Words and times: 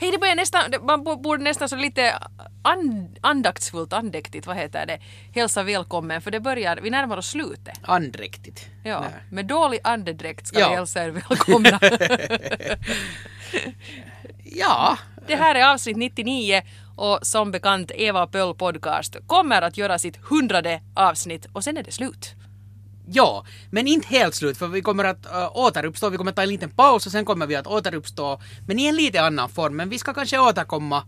Hej, 0.00 0.10
det 0.10 0.18
börjar 0.18 0.34
nästan, 0.34 0.62
man 0.82 1.04
bo- 1.04 1.16
borde 1.16 1.44
nästan 1.44 1.68
så 1.68 1.76
lite 1.76 2.14
and, 2.62 3.18
andaktsfullt, 3.20 3.92
andäktigt, 3.92 4.46
vad 4.46 4.56
heter 4.56 4.86
det, 4.86 4.98
hälsa 5.40 5.62
välkommen 5.62 6.20
för 6.20 6.30
det 6.30 6.40
börjar, 6.40 6.80
vi 6.82 6.90
närmar 6.90 7.16
oss 7.16 7.30
slutet. 7.30 7.78
Andräktigt. 7.82 8.66
Ja, 8.84 9.00
Nej. 9.00 9.10
med 9.30 9.46
dålig 9.46 9.80
andedräkt 9.84 10.46
ska 10.46 10.60
Ja. 10.60 10.68
vi 10.68 10.74
hälsa 10.76 11.04
er 11.04 11.08
välkomna. 11.10 11.80
Ja, 14.44 14.98
det 15.28 15.36
här 15.36 15.54
är 15.54 15.72
avsnitt 15.72 15.96
99 15.96 16.62
och 16.96 17.18
som 17.22 17.50
bekant 17.50 17.90
Eva 17.94 18.26
Pöll 18.26 18.54
podcast 18.54 19.16
kommer 19.26 19.62
att 19.62 19.76
göra 19.76 19.98
sitt 19.98 20.16
hundrade 20.16 20.80
avsnitt 20.94 21.46
och 21.52 21.64
sen 21.64 21.76
är 21.76 21.82
det 21.82 21.92
slut. 21.92 22.34
Ja, 23.12 23.44
men 23.70 23.86
inte 23.86 24.08
helt 24.08 24.34
slut 24.34 24.58
för 24.58 24.68
vi 24.68 24.82
kommer 24.82 25.04
att 25.04 25.26
uh, 25.26 25.56
återuppstå, 25.56 26.08
vi 26.08 26.16
kommer 26.16 26.30
att 26.30 26.36
ta 26.36 26.42
en 26.42 26.48
liten 26.48 26.70
paus 26.70 27.06
och 27.06 27.12
sen 27.12 27.24
kommer 27.24 27.46
vi 27.46 27.56
att 27.56 27.66
återuppstå, 27.66 28.40
men 28.66 28.78
i 28.78 28.86
en 28.86 28.96
lite 28.96 29.22
annan 29.22 29.48
form. 29.48 29.76
Men 29.76 29.88
vi 29.88 29.98
ska 29.98 30.14
kanske 30.14 30.38
återkomma 30.38 31.02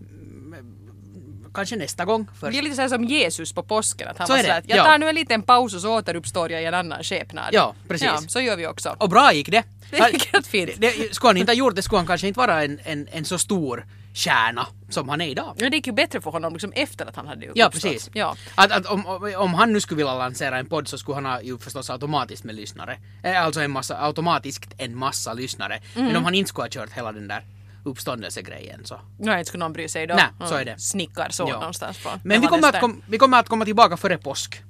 mm, 0.00 1.44
kanske 1.54 1.76
nästa 1.76 2.04
gång. 2.04 2.28
För 2.40 2.50
Vi 2.50 2.58
är 2.58 2.62
lite 2.62 2.76
så 2.76 2.82
här 2.82 2.88
som 2.88 3.04
Jesus 3.04 3.52
på 3.52 3.62
påsken, 3.62 4.08
att 4.08 4.18
han 4.18 4.26
Så 4.26 4.32
var 4.32 4.42
så 4.42 4.50
att 4.50 4.68
jag 4.68 4.78
ja. 4.78 4.84
tar 4.84 4.98
nu 4.98 5.08
en 5.08 5.14
liten 5.14 5.42
paus 5.42 5.74
och 5.74 5.80
så 5.80 5.94
återuppstår 5.94 6.52
jag 6.52 6.62
i 6.62 6.64
en 6.64 6.74
annan 6.74 7.02
skepnad. 7.02 7.48
Ja, 7.52 7.74
precis. 7.88 8.06
Ja, 8.06 8.22
så 8.28 8.40
gör 8.40 8.56
vi 8.56 8.66
också. 8.66 8.96
Och 8.98 9.08
bra 9.08 9.32
gick 9.32 9.50
det. 9.50 9.62
Det 9.90 10.10
gick 10.12 10.32
helt 10.32 10.46
fint. 10.46 10.70
Det, 10.76 10.90
det, 10.90 11.14
skulle 11.14 11.28
han 11.28 11.36
inte 11.36 11.52
ha 11.52 11.56
gjort 11.56 11.76
det 11.76 11.82
skulle 11.82 11.98
han 11.98 12.06
kanske 12.06 12.28
inte 12.28 12.38
vara 12.38 12.64
en, 12.64 12.80
en, 12.84 13.08
en 13.12 13.24
så 13.24 13.38
stor 13.38 13.86
stjärna 14.16 14.66
som 14.90 15.08
han 15.08 15.20
är 15.20 15.28
idag. 15.28 15.54
Ja, 15.58 15.70
det 15.70 15.76
gick 15.76 15.86
ju 15.86 15.92
bättre 15.92 16.20
för 16.20 16.30
honom 16.30 16.52
liksom 16.52 16.72
efter 16.72 17.06
att 17.06 17.16
han 17.16 17.26
hade 17.26 17.46
Ja, 17.54 17.66
uppstått. 17.66 17.72
precis. 17.92 18.10
Ja. 18.12 18.36
Att, 18.54 18.72
att 18.72 18.86
om, 18.86 19.06
om- 19.38 19.54
han 19.54 19.72
nu 19.72 19.80
skulle 19.80 19.96
vilja 19.96 20.14
lansera 20.14 20.58
en 20.58 20.66
podd 20.66 20.88
så 20.88 20.98
skulle 20.98 21.14
han 21.14 21.24
ha 21.24 21.42
ju 21.42 21.58
förstås 21.58 21.90
automatiskt 21.90 22.44
med 22.44 22.54
lyssnare. 22.54 22.98
Eh, 23.22 23.42
Alltså 23.44 23.60
en 23.60 23.70
massa, 23.70 23.98
automatiskt 24.06 24.74
en 24.78 24.98
massa 24.98 25.32
lyssnare. 25.32 25.80
Mm. 25.94 26.06
Men 26.06 26.16
om 26.16 26.24
han 26.24 26.34
inte 26.34 26.48
skulle 26.48 26.64
ha 26.64 26.68
kört 26.70 26.90
hela 26.92 27.12
den 27.12 27.28
där 27.28 27.44
uppståndelsegrejen 27.84 28.84
så. 28.84 29.00
Nej, 29.18 29.38
inte 29.38 29.48
skulle 29.48 29.64
någon 29.64 29.72
bry 29.72 29.88
sig 29.88 30.06
då. 30.06 30.14
Nej, 30.14 30.48
så 30.48 30.54
är 30.54 30.64
det. 30.64 30.78
Snickar 30.78 31.28
så 31.30 31.46
Ja. 31.48 31.52
någonstans 31.58 31.98
från 31.98 32.20
Men 32.24 32.40
vi 32.40 32.46
kommer, 32.46 32.68
att 32.68 32.80
kom, 32.80 33.02
vi 33.08 33.18
kommer 33.18 33.38
att 33.38 33.48
komma 33.48 33.64
tillbaka 33.64 33.96
före 33.96 34.18
påsk. 34.18 34.62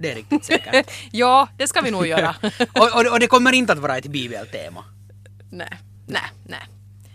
Det 0.00 0.10
är 0.10 0.14
riktigt 0.14 0.44
säkert. 0.44 0.90
ja, 1.12 1.48
det 1.58 1.66
ska 1.66 1.80
vi 1.80 1.90
nog 1.90 2.06
göra. 2.06 2.34
och, 2.74 2.96
och, 3.00 3.12
och 3.12 3.20
det 3.20 3.26
kommer 3.26 3.52
inte 3.52 3.72
att 3.72 3.78
vara 3.78 3.98
ett 3.98 4.06
bibeltema. 4.06 4.84
nej, 5.50 5.78
nej, 6.06 6.22
nej. 6.46 6.60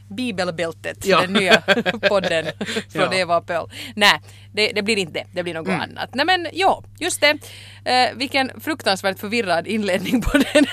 Bibelbältet, 0.09 1.05
Ja. 1.05 1.21
den 1.21 1.33
nya 1.33 1.61
podden 2.09 2.45
från 2.89 3.01
Ja. 3.11 3.13
Eva 3.13 3.37
och 3.37 3.47
Pöll. 3.47 3.69
Nej, 3.95 4.21
det, 4.53 4.67
det 4.75 4.81
blir 4.81 4.97
inte 4.97 5.13
det. 5.13 5.25
Det 5.33 5.43
blir 5.43 5.53
något 5.53 5.67
Mm. 5.67 5.81
annat. 5.81 6.09
Nej 6.15 6.25
men 6.25 6.47
ja, 6.53 6.83
just 6.99 7.21
det. 7.21 7.37
Eh, 7.85 8.09
vilken 8.15 8.51
fruktansvärt 8.61 9.19
förvirrad 9.19 9.67
inledning 9.67 10.21
på 10.21 10.37
det 10.37 10.45
här 10.47 10.67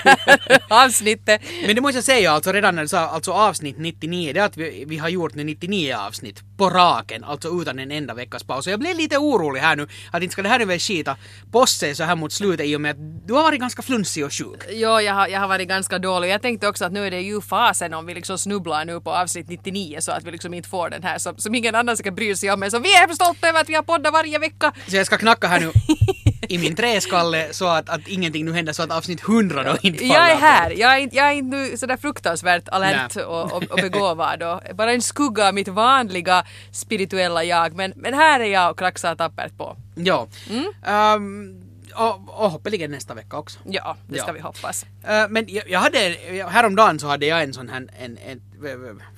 avsnittet. 0.85 1.41
Men 1.65 1.75
det 1.75 1.81
måste 1.81 1.97
jag 1.97 2.03
säga 2.03 2.31
alltså 2.31 2.51
redan 2.51 2.75
när 2.75 2.81
du 2.81 2.87
sa 2.87 2.99
alltså 2.99 3.31
avsnitt 3.31 3.77
99, 3.79 4.33
det 4.33 4.39
är 4.39 4.43
att 4.43 4.57
vi, 4.57 4.85
vi 4.87 4.97
har 4.97 5.09
gjort 5.09 5.35
nu 5.35 5.43
99 5.43 5.95
avsnitt 5.95 6.39
på 6.57 6.69
raken, 6.69 7.23
alltså 7.23 7.61
utan 7.61 7.79
en 7.79 7.91
enda 7.91 8.13
veckas 8.13 8.43
paus. 8.43 8.67
Och 8.67 8.73
jag 8.73 8.79
blev 8.79 8.97
lite 8.97 9.17
orolig 9.17 9.61
här 9.61 9.75
nu, 9.75 9.87
att 10.11 10.23
inte 10.23 10.33
ska 10.33 10.41
det 10.41 10.49
här 10.49 10.59
nu 10.59 10.65
väl 10.65 10.79
skita 10.79 11.17
på 11.51 11.65
sig 11.65 11.95
så 11.95 12.03
här 12.03 12.15
mot 12.15 12.33
slutet 12.33 12.65
i 12.65 12.75
och 12.75 12.81
med 12.81 12.91
att 12.91 13.27
du 13.27 13.33
har 13.33 13.43
varit 13.43 13.59
ganska 13.59 13.81
flunsig 13.81 14.25
och 14.25 14.33
sjuk. 14.33 14.59
Ja, 14.69 15.01
jag 15.01 15.13
har, 15.13 15.27
jag 15.27 15.39
har 15.39 15.47
varit 15.47 15.67
ganska 15.67 15.99
dålig. 15.99 16.29
Jag 16.29 16.41
tänkte 16.41 16.67
också 16.67 16.85
att 16.85 16.91
nu 16.91 17.07
är 17.07 17.11
det 17.11 17.21
ju 17.21 17.41
fasen 17.41 17.93
om 17.93 18.05
vi 18.05 18.13
liksom 18.13 18.37
snubblar 18.37 18.85
nu 18.85 19.01
på 19.01 19.11
avsnitt 19.25 19.49
99 19.49 19.97
så 20.01 20.11
att 20.11 20.23
vi 20.23 20.31
liksom 20.31 20.53
inte 20.53 20.69
får 20.69 20.89
den 20.89 21.03
här 21.03 21.17
som, 21.17 21.37
som 21.37 21.55
ingen 21.55 21.75
annan 21.75 21.97
ska 21.97 22.11
bry 22.11 22.35
sig 22.35 22.51
om. 22.51 22.59
Men 22.59 22.71
som 22.71 22.81
vi 22.81 22.95
är 22.95 23.13
stolta 23.13 23.49
över 23.49 23.61
att 23.61 23.69
vi 23.69 23.75
har 23.75 23.83
poddat 23.83 24.13
varje 24.13 24.39
vecka. 24.39 24.73
Så 24.87 24.95
jag 24.95 25.05
ska 25.05 25.17
knacka 25.17 25.47
här 25.47 25.59
nu 25.59 25.71
i 26.49 26.57
min 26.57 26.75
träskalle 26.75 27.47
så 27.51 27.67
att, 27.67 27.89
att 27.89 28.07
ingenting 28.07 28.45
nu 28.45 28.53
händer 28.53 28.73
så 28.73 28.83
att 28.83 28.91
avsnitt 28.91 29.21
100 29.21 29.63
då 29.63 29.77
inte 29.81 29.99
faller 29.99 30.15
Jag 30.15 30.31
är 30.31 30.35
här. 30.35 30.71
Jag 30.71 30.97
är, 30.97 31.09
jag 31.11 31.27
är 31.27 31.31
inte 31.31 31.57
nu 31.57 31.77
sådär 31.77 31.97
fruktansvärt 31.97 32.69
alert 32.69 33.15
och, 33.15 33.53
och, 33.53 33.63
och 33.63 33.79
begåvad 33.81 34.43
och 34.43 34.75
bara 34.75 34.93
en 34.93 35.01
skugga 35.01 35.47
av 35.47 35.53
mitt 35.53 35.67
vanliga 35.67 36.45
spirituella 36.71 37.43
jag. 37.43 37.75
Men, 37.75 37.93
men 37.95 38.13
här 38.13 38.39
är 38.39 38.45
jag 38.45 38.71
och 38.71 38.79
kraxar 38.79 39.15
tappert 39.15 39.57
på. 39.57 39.77
Ja. 39.95 40.27
Mm. 40.49 40.65
Ehm, 40.85 41.64
och, 41.95 42.43
och 42.43 42.51
hoppeligen 42.51 42.91
nästa 42.91 43.13
vecka 43.13 43.37
också. 43.37 43.59
Ja, 43.65 43.97
det 44.07 44.17
ska 44.17 44.27
Ja. 44.27 44.33
vi 44.33 44.39
hoppas. 44.39 44.85
Eh, 45.03 45.29
men 45.29 45.45
jag, 45.47 45.69
jag 45.69 45.79
hade, 45.79 45.97
häromdagen 46.49 46.99
så 46.99 47.07
hade 47.07 47.25
jag 47.25 47.43
en 47.43 47.53
sån 47.53 47.69
här, 47.69 47.87
en, 47.99 48.17
en, 48.17 48.41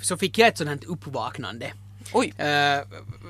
så 0.01 0.17
fick 0.17 0.37
jag 0.37 0.47
ett 0.47 0.57
sånt 0.57 0.69
här 0.69 0.79
uppvaknande. 0.87 1.73
Oj. 2.13 2.33
Eh, 2.37 2.79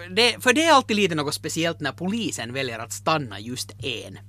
det, 0.09 0.35
för 0.43 0.53
det 0.53 0.63
är 0.63 0.73
alltid 0.73 0.95
lite 0.95 1.15
något 1.15 1.33
speciellt 1.33 1.79
när 1.79 1.91
polisen 1.91 2.53
väljer 2.53 2.79
att 2.79 2.91
stanna 2.93 3.39
just 3.39 3.71
en. 3.83 4.19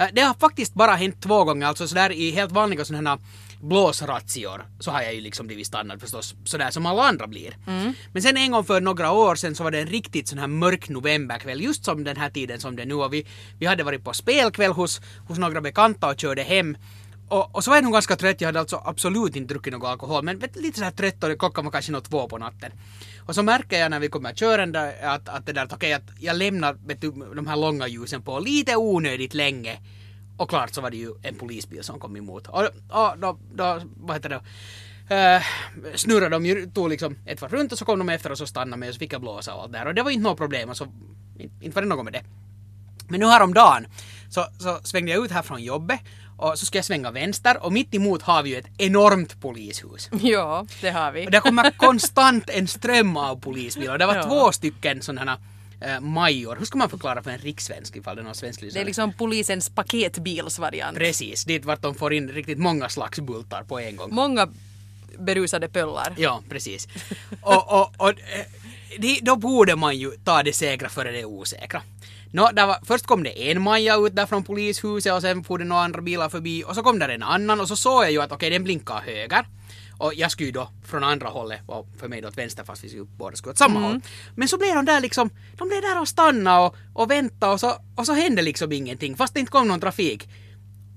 Eh, 0.00 0.06
det 0.12 0.20
har 0.20 0.34
faktiskt 0.34 0.74
bara 0.74 0.94
hänt 0.94 1.22
två 1.22 1.44
gånger, 1.44 1.66
alltså 1.66 1.88
sådär 1.88 2.12
i 2.12 2.30
helt 2.30 2.52
vanliga 2.52 2.84
sådana 2.84 3.10
här 3.10 3.18
blåsrazzior 3.68 4.64
så 4.80 4.90
har 4.90 5.02
jag 5.02 5.14
ju 5.14 5.20
liksom 5.20 5.46
blivit 5.46 5.66
stannad 5.66 6.00
förstås 6.00 6.34
sådär 6.44 6.70
som 6.70 6.86
alla 6.86 7.02
andra 7.02 7.26
blir. 7.26 7.56
Men 8.12 8.22
sen 8.22 8.36
en 8.36 8.50
gång 8.50 8.64
för 8.64 8.80
några 8.80 9.12
år 9.12 9.34
sedan 9.34 9.54
så 9.54 9.64
var 9.64 9.70
det 9.70 9.80
en 9.80 9.86
riktigt 9.86 10.28
sån 10.28 10.38
här 10.38 10.46
mörk 10.46 10.88
novemberkväll 10.88 11.60
just 11.60 11.84
som 11.84 12.04
den 12.04 12.16
här 12.16 12.30
tiden 12.30 12.60
som 12.60 12.76
det 12.76 12.82
är 12.82 12.86
nu 12.86 12.94
och 12.94 13.12
vi, 13.12 13.26
vi 13.58 13.66
hade 13.66 13.84
varit 13.84 14.04
på 14.04 14.12
spelkväll 14.12 14.72
hos, 14.72 15.00
hos 15.28 15.38
några 15.38 15.60
bekanta 15.60 16.10
och 16.10 16.20
körde 16.20 16.42
hem 16.42 16.76
och, 17.28 17.56
och 17.56 17.64
så 17.64 17.70
var 17.70 17.76
jag 17.76 17.84
nog 17.84 17.92
ganska 17.92 18.16
trött, 18.16 18.40
jag 18.40 18.48
hade 18.48 18.60
alltså 18.60 18.82
absolut 18.84 19.36
inte 19.36 19.54
druckit 19.54 19.72
någon 19.72 19.90
alkohol 19.90 20.24
men 20.24 20.42
lite 20.54 20.78
så 20.78 20.84
här 20.84 20.90
trött 20.90 21.24
och 21.24 21.38
klockan 21.38 21.64
var 21.64 21.72
kanske 21.72 21.92
nog 21.92 22.04
två 22.04 22.28
på 22.28 22.38
natten. 22.38 22.72
Och 23.26 23.34
så 23.34 23.42
märker 23.42 23.78
jag 23.78 23.90
när 23.90 24.00
vi 24.00 24.08
kommer 24.08 24.34
körande 24.34 24.94
att, 25.02 25.28
att 25.28 25.46
det 25.46 25.52
där, 25.52 25.64
att 25.64 25.72
okej 25.72 25.92
att 25.92 26.10
jag 26.20 26.36
lämnar 26.36 26.76
vet 26.86 27.00
du, 27.00 27.10
de 27.10 27.46
här 27.46 27.56
långa 27.56 27.88
ljusen 27.88 28.22
på 28.22 28.38
lite 28.38 28.76
onödigt 28.76 29.34
länge. 29.34 29.78
Och 30.36 30.50
klart 30.50 30.74
så 30.74 30.80
var 30.80 30.90
det 30.90 30.96
ju 30.96 31.14
en 31.22 31.34
polisbil 31.34 31.84
som 31.84 32.00
kom 32.00 32.16
emot. 32.16 32.46
Och, 32.46 32.62
och 32.88 33.18
då, 33.18 33.38
då, 33.54 33.80
vad 33.96 34.16
heter 34.16 34.28
det, 34.28 34.40
Uh, 35.10 35.42
snurrade 35.94 36.28
de 36.28 36.46
ju, 36.46 36.66
tog 36.66 36.88
liksom 36.88 37.16
ett 37.26 37.42
varv 37.42 37.52
runt 37.52 37.72
och 37.72 37.78
så 37.78 37.84
kom 37.84 37.98
de 37.98 38.08
efter 38.08 38.32
och 38.32 38.38
så 38.38 38.46
stannade 38.46 38.76
mig 38.76 38.88
och 38.88 38.94
så 38.94 38.98
fick 38.98 39.12
jag 39.12 39.20
blåsa 39.20 39.54
och 39.54 39.62
allt 39.62 39.72
där. 39.72 39.86
Och 39.86 39.94
det 39.94 40.02
var 40.02 40.10
inte 40.10 40.22
något 40.22 40.38
problem 40.38 40.68
och 40.70 40.76
så, 40.76 40.86
inte, 41.38 41.64
inte 41.64 41.74
var 41.74 41.82
det 41.82 41.88
något 41.88 42.04
med 42.04 42.12
det. 42.12 42.22
Men 43.08 43.20
nu 43.20 43.26
häromdagen 43.26 43.86
så, 44.30 44.46
så 44.58 44.78
svängde 44.82 45.12
jag 45.12 45.24
ut 45.24 45.30
här 45.30 45.42
från 45.42 45.62
jobbet 45.62 46.00
och 46.36 46.58
så 46.58 46.66
ska 46.66 46.78
jag 46.78 46.84
svänga 46.84 47.10
vänster 47.10 47.64
och 47.64 47.72
mitt 47.72 47.94
emot 47.94 48.22
har 48.22 48.42
vi 48.42 48.50
ju 48.50 48.56
ett 48.56 48.70
enormt 48.78 49.40
polishus. 49.40 50.10
Ja, 50.20 50.66
det 50.80 50.90
har 50.90 51.12
vi. 51.12 51.26
Och 51.26 51.30
det 51.30 51.40
kommer 51.40 51.70
konstant 51.70 52.50
en 52.50 52.68
ström 52.68 53.16
av 53.16 53.40
polisbilar. 53.40 53.98
Det 53.98 54.06
var 54.06 54.14
Ja. 54.16 54.22
två 54.22 54.52
stycken 54.52 55.02
sådana 55.02 55.38
uh, 55.84 56.00
major. 56.00 56.56
Hur 56.56 56.64
ska 56.64 56.78
man 56.78 56.90
förklara 56.90 57.22
för 57.22 57.30
en 57.30 57.38
rikssvensk 57.38 57.96
ifall 57.96 58.16
det 58.16 58.22
är 58.22 58.24
någon 58.24 58.34
svensk 58.34 58.60
Det 58.60 58.64
är 58.64 58.66
lyssnare? 58.66 58.84
liksom 58.84 59.12
polisens 59.12 59.68
paketbilsvariant. 59.68 60.98
Precis, 60.98 61.44
dit 61.44 61.64
vart 61.64 61.82
de 61.82 61.94
får 61.94 62.12
in 62.12 62.28
riktigt 62.28 62.58
många 62.58 62.88
slags 62.88 63.20
bultar 63.20 63.62
på 63.62 63.80
en 63.80 63.96
gång. 63.96 64.14
Många 64.14 64.48
berusade 65.18 65.68
pöllar. 65.68 66.14
Ja, 66.16 66.42
precis. 66.48 66.88
Och, 67.42 67.80
och, 67.80 67.92
och 67.96 68.08
eh, 68.08 68.46
det, 68.98 69.18
då 69.22 69.36
borde 69.36 69.76
man 69.76 69.98
ju 69.98 70.10
ta 70.10 70.42
det 70.42 70.52
säkra 70.52 70.88
före 70.88 71.12
det 71.12 71.24
osäkra. 71.24 71.82
Där 72.30 72.66
var, 72.66 72.78
först 72.86 73.06
kom 73.06 73.22
det 73.22 73.50
en 73.50 73.62
Maja 73.62 73.96
ut 73.96 74.16
där 74.16 74.26
från 74.26 74.44
polishuset 74.44 75.12
och 75.12 75.20
sen 75.20 75.44
for 75.44 75.58
det 75.58 75.64
några 75.64 75.82
andra 75.82 76.00
bilar 76.00 76.28
förbi 76.28 76.64
och 76.64 76.74
så 76.74 76.82
kom 76.82 76.98
där 76.98 77.08
en 77.08 77.22
annan 77.22 77.60
och 77.60 77.68
så 77.68 77.76
såg 77.76 78.04
jag 78.04 78.10
ju 78.12 78.22
att 78.22 78.32
okej 78.32 78.50
den 78.50 78.64
blinkar 78.64 79.00
höger. 79.06 79.46
Och 79.98 80.14
jag 80.14 80.30
skulle 80.30 80.46
ju 80.46 80.52
då 80.52 80.68
från 80.84 81.04
andra 81.04 81.28
hållet 81.28 81.60
och 81.66 81.88
för 81.96 82.08
mig 82.08 82.20
då 82.20 82.28
åt 82.28 82.38
vänster 82.38 82.64
fast 82.64 82.84
vi 82.84 83.02
båda 83.02 83.36
skulle 83.36 83.50
åt 83.50 83.58
samma 83.58 83.80
håll. 83.80 84.00
Men 84.34 84.48
så 84.48 84.58
blev 84.58 84.74
de 84.74 84.84
där 84.84 85.00
liksom, 85.00 85.30
de 85.58 85.68
blev 85.68 85.82
där 85.82 86.00
och 86.00 86.08
stanna 86.08 86.60
och, 86.60 86.76
och 86.94 87.10
vänta 87.10 87.52
och 87.52 87.60
så, 87.60 87.72
och 87.96 88.06
så 88.06 88.12
hände 88.12 88.42
liksom 88.42 88.72
ingenting 88.72 89.16
fast 89.16 89.34
det 89.34 89.40
inte 89.40 89.52
kom 89.52 89.68
någon 89.68 89.80
trafik. 89.80 90.28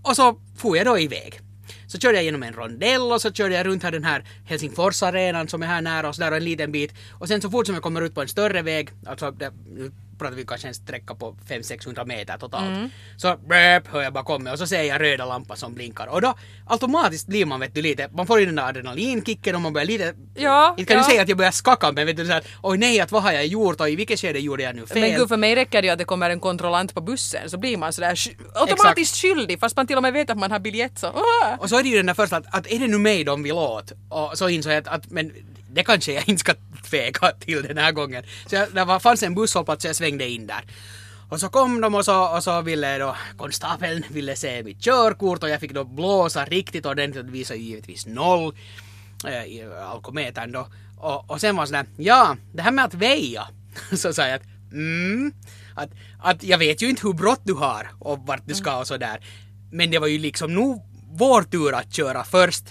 Och 0.04 0.16
så 0.16 0.42
for 0.58 0.78
jag 0.78 0.86
då 0.86 1.00
iväg. 1.00 1.42
Så 1.88 2.00
körde 2.00 2.16
jag 2.16 2.24
genom 2.24 2.44
en 2.44 2.54
rondell 2.54 3.02
och 3.02 3.22
så 3.22 3.32
körde 3.32 3.56
jag 3.56 3.66
runt 3.66 3.84
här 3.84 3.92
den 3.92 4.04
här 4.04 4.26
Helsingforsarenan 4.46 5.48
som 5.48 5.64
är 5.64 5.68
här 5.68 5.82
nära 5.82 6.10
oss 6.10 6.18
där 6.18 6.32
och 6.32 6.38
en 6.38 6.44
liten 6.44 6.72
bit. 6.72 6.94
Och 7.12 7.28
sen 7.28 7.42
så 7.42 7.50
fort 7.50 7.66
som 7.66 7.76
jag 7.76 7.84
kommer 7.84 8.02
ut 8.02 8.16
på 8.16 8.22
en 8.22 8.28
större 8.28 8.62
väg, 8.62 8.90
alltså 9.06 9.32
det, 9.32 9.52
nu 10.20 10.26
pratar 10.26 10.36
vi 10.36 10.46
kanske 10.46 10.68
en 10.68 10.74
sträcka 10.74 11.16
på 11.16 11.36
500-600 11.50 12.06
meter 12.06 12.38
totalt. 12.38 12.92
Så 13.18 13.38
bröp, 13.48 13.88
hör 13.88 14.02
jag 14.02 14.14
bakom 14.14 14.44
mig 14.44 14.54
och 14.54 14.60
så 14.60 14.68
ser 14.68 14.84
jag 14.84 15.02
röda 15.02 15.26
lampan 15.26 15.58
som 15.58 15.74
blinkar. 15.74 16.08
Och 16.08 16.22
då 16.22 16.34
automatiskt 16.68 17.28
blir 17.28 17.46
man 17.46 17.60
vet 17.60 17.76
du 17.76 17.82
lite, 17.82 18.10
man 18.14 18.28
får 18.28 18.40
ju 18.40 18.46
den 18.46 18.56
där 18.56 18.64
adrenalinkicken 18.70 19.56
och 19.56 19.62
man 19.62 19.74
börjar 19.74 19.86
lite... 19.88 20.14
Ja, 20.36 20.76
Inte 20.78 20.94
kan 20.94 20.98
ja. 21.02 21.04
du 21.08 21.10
säga 21.12 21.22
att 21.22 21.30
jag 21.30 21.38
börjar 21.38 21.52
skaka 21.52 21.92
men 21.92 22.06
vet 22.06 22.18
du 22.18 22.26
såhär, 22.26 22.44
oj 22.64 22.78
nej 22.78 23.00
att 23.00 23.12
vad 23.12 23.24
har 23.24 23.32
jag 23.32 23.46
gjort 23.46 23.82
och 23.82 23.90
i 23.90 23.96
vilket 23.96 24.20
skede 24.20 24.40
gjorde 24.40 24.64
jag 24.64 24.76
nu 24.76 24.86
fel? 24.88 25.00
Men 25.02 25.16
gud, 25.16 25.28
för 25.30 25.38
mig 25.38 25.56
räcker 25.56 25.82
det 25.82 25.86
ju 25.88 25.92
att 25.92 26.00
det 26.00 26.06
kommer 26.06 26.30
en 26.30 26.40
kontrollant 26.40 26.94
på 26.94 27.02
bussen 27.02 27.50
så 27.50 27.58
blir 27.58 27.78
man 27.78 27.94
sådär 27.94 28.16
sk- 28.16 28.36
automatiskt 28.56 29.16
skyldig 29.22 29.60
fast 29.60 29.76
man 29.78 29.88
till 29.88 29.98
och 29.98 30.04
med 30.04 30.14
vet 30.14 30.30
att 30.30 30.38
man 30.38 30.52
har 30.52 30.60
biljett 30.60 31.00
så... 31.00 31.08
Ah! 31.08 31.58
Och 31.60 31.70
så 31.70 31.78
är 31.80 31.84
det 31.84 31.90
ju 31.90 31.98
den 31.98 32.06
där 32.06 32.14
första 32.14 32.38
att, 32.38 32.46
att 32.56 32.68
är 32.68 32.80
det 32.80 32.88
nu 32.88 32.98
mig 32.98 33.24
de 33.24 33.44
vill 33.44 33.52
åt? 33.54 33.92
Och 34.10 34.38
så 34.38 34.50
insåg 34.50 34.72
jag 34.74 34.78
att, 34.80 34.88
att 34.88 35.10
men 35.12 35.32
det 35.72 35.84
kanske 35.84 36.14
jag 36.14 36.30
inte 36.30 36.40
ska 36.40 36.54
tveka 36.90 37.32
till 37.32 37.64
den 37.64 37.78
här 37.78 37.92
gången. 37.92 38.24
Så 38.46 38.56
jag, 38.56 38.74
det 38.74 38.86
var, 38.86 39.00
fanns 39.00 39.24
en 39.24 39.36
busshållplats 39.36 39.82
så 39.82 39.88
jag 39.88 39.96
svängde 39.96 40.30
in 40.30 40.48
där. 40.48 40.64
Och 41.30 41.40
så 41.40 41.50
kom 41.50 41.82
de 41.82 41.96
och 41.96 42.06
så, 42.06 42.36
och 42.36 42.44
så 42.44 42.62
ville 42.62 42.98
då 42.98 43.16
konstapeln 43.38 44.04
ville 44.10 44.36
se 44.36 44.64
mitt 44.64 44.82
körkort 44.82 45.44
och 45.44 45.50
jag 45.50 45.60
fick 45.60 45.74
då 45.74 45.84
blåsa 45.84 46.46
riktigt 46.46 46.86
ordentligt. 46.86 47.26
Det 47.26 47.32
visade 47.32 47.60
ju 47.60 47.66
givetvis 47.66 48.06
noll 48.06 48.56
äh, 49.26 49.46
i 49.46 49.70
alkometern 49.92 50.52
då. 50.52 50.68
Och, 50.98 51.32
och 51.32 51.42
sen 51.42 51.56
var 51.56 51.66
sådär, 51.66 51.86
ja, 51.98 52.38
det 52.54 52.62
här 52.62 52.72
med 52.72 52.86
att 52.86 52.94
väja. 52.94 53.48
så 53.98 54.14
sa 54.14 54.28
jag 54.28 54.36
att, 54.36 54.46
mm, 54.72 55.34
att, 55.76 55.90
att 56.20 56.44
jag 56.44 56.58
vet 56.58 56.82
ju 56.82 56.90
inte 56.90 57.08
hur 57.08 57.14
brått 57.14 57.42
du 57.44 57.54
har 57.54 57.92
och 58.00 58.20
vart 58.26 58.44
du 58.46 58.56
ska 58.56 58.80
och 58.80 58.88
sådär. 58.88 59.20
Men 59.72 59.92
det 59.92 60.00
var 60.00 60.08
ju 60.08 60.18
liksom 60.18 60.54
nog 60.54 60.86
vår 61.12 61.42
tur 61.42 61.74
att 61.74 61.94
köra 61.94 62.24
först. 62.24 62.64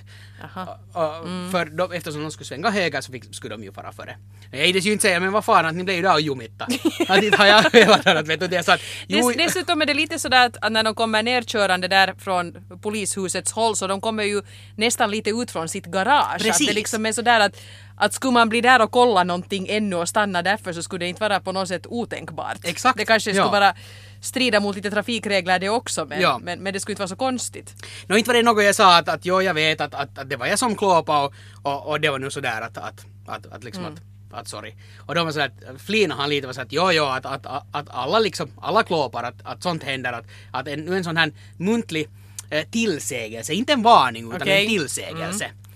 Och 0.92 1.50
För 1.50 1.64
de, 1.64 1.92
eftersom 1.92 2.22
de 2.22 2.30
skulle 2.30 2.46
svänga 2.46 2.70
höger 2.70 3.00
så 3.00 3.12
fick, 3.12 3.34
skulle 3.34 3.54
de 3.54 3.64
ju 3.64 3.72
fara 3.72 3.92
före. 3.92 4.16
Jag 4.50 4.66
hade 4.66 4.78
ju 4.78 4.92
inte 4.92 5.02
säga 5.02 5.20
men 5.20 5.32
vad 5.32 5.44
fan 5.44 5.66
att 5.66 5.74
ni 5.74 5.84
blev 5.84 5.96
ju 5.96 6.02
där 6.02 6.14
och 6.14 6.20
jumitta. 6.20 6.64
att 7.08 7.22
inte 7.22 7.38
har 7.38 7.46
jag 7.46 7.72
velat 7.72 8.06
att 8.06 8.28
vet 8.28 8.40
du 8.40 8.46
det. 8.48 8.62
Så 8.62 8.72
att, 8.72 8.80
jo, 9.06 9.28
Dess, 9.28 9.36
dessutom 9.36 9.82
är 9.82 9.86
det 9.86 9.94
lite 9.94 10.18
sådär 10.18 10.46
att, 10.46 10.56
att 10.60 10.72
när 10.72 10.82
de 10.82 10.94
kommer 10.94 11.22
nerkörande 11.22 11.88
där 11.88 12.14
från 12.18 12.52
polishusets 12.82 13.52
håll 13.52 13.76
så 13.76 13.86
de 13.86 14.00
kommer 14.00 14.24
ju 14.24 14.42
nästan 14.76 15.10
lite 15.10 15.30
ut 15.30 15.50
från 15.50 15.68
sitt 15.68 15.86
garage. 15.86 16.34
Att 16.34 16.42
Precis. 16.42 16.66
det 16.66 16.72
liksom 16.72 17.06
är 17.06 17.12
sådär 17.12 17.40
att, 17.40 17.56
att 17.96 18.14
skulle 18.14 18.32
man 18.32 18.48
bli 18.48 18.60
där 18.60 18.82
och 18.82 18.90
kolla 18.90 19.24
någonting 19.24 19.66
ännu 19.68 19.96
och 19.96 20.08
stanna 20.08 20.42
därför 20.42 20.72
så 20.72 20.82
skulle 20.82 21.04
det 21.04 21.08
inte 21.08 21.20
vara 21.20 21.40
på 21.40 21.52
något 21.52 21.68
sätt 21.68 21.86
otänkbart. 21.86 22.58
Exakt, 22.62 22.98
Det 22.98 23.04
kanske 23.04 23.30
skulle 23.30 23.46
ja. 23.46 23.50
vara 23.50 23.74
strida 24.20 24.60
mot 24.60 24.76
lite 24.76 24.90
trafikregler 24.90 25.58
det 25.58 25.68
också 25.68 26.04
men, 26.04 26.20
Ja. 26.20 26.38
men, 26.42 26.62
men 26.62 26.72
det 26.72 26.80
skulle 26.80 26.92
inte 26.92 27.00
vara 27.00 27.08
så 27.08 27.16
konstigt. 27.16 27.74
Nå 28.06 28.16
inte 28.16 28.28
var 28.30 28.34
det 28.34 28.42
något 28.42 28.64
jag 28.64 28.74
sa 28.74 28.96
att, 28.98 29.08
att 29.08 29.24
jo, 29.24 29.42
jag 29.42 29.54
vet 29.54 29.80
att, 29.80 29.94
att, 29.94 30.18
att 30.18 30.30
det 30.30 30.36
var 30.36 30.46
jag 30.46 30.58
som 30.58 30.76
klåpade 30.76 31.18
och, 31.26 31.32
och, 31.62 31.86
och 31.86 32.00
det 32.00 32.10
var 32.10 32.18
nu 32.18 32.30
sådär 32.30 32.60
att, 32.60 32.78
att, 32.78 33.06
att, 33.26 33.46
att 33.46 33.64
liksom 33.64 33.84
att, 33.84 34.00
att 34.40 34.48
sorry. 34.48 34.74
Och 35.06 35.14
de 35.14 35.24
var 35.26 35.32
sådär 35.32 35.50
att 35.74 35.80
Flina 35.80 36.14
han 36.14 36.28
lite 36.30 36.46
var 36.46 36.54
såhär 36.54 36.66
att 36.66 36.72
jo, 36.72 36.90
jo, 36.92 37.04
att, 37.04 37.26
att, 37.26 37.46
att, 37.46 37.64
att 37.72 37.86
alla 37.90 38.18
liksom, 38.18 38.50
alla 38.60 38.82
klåpar 38.82 39.22
att, 39.22 39.34
att 39.44 39.62
sånt 39.62 39.82
händer 39.84 40.12
att, 40.12 40.24
att 40.52 40.68
en, 40.68 40.92
en 40.92 41.04
sån 41.04 41.16
här 41.16 41.32
muntlig 41.56 42.08
eh, 42.50 42.64
tillsägelse, 42.70 43.52
inte 43.52 43.72
en 43.72 43.82
varning 43.82 44.28
utan 44.28 44.42
Okej. 44.42 44.62
en 44.62 44.68
tillsägelse. 44.68 45.44
Och- 45.44 45.67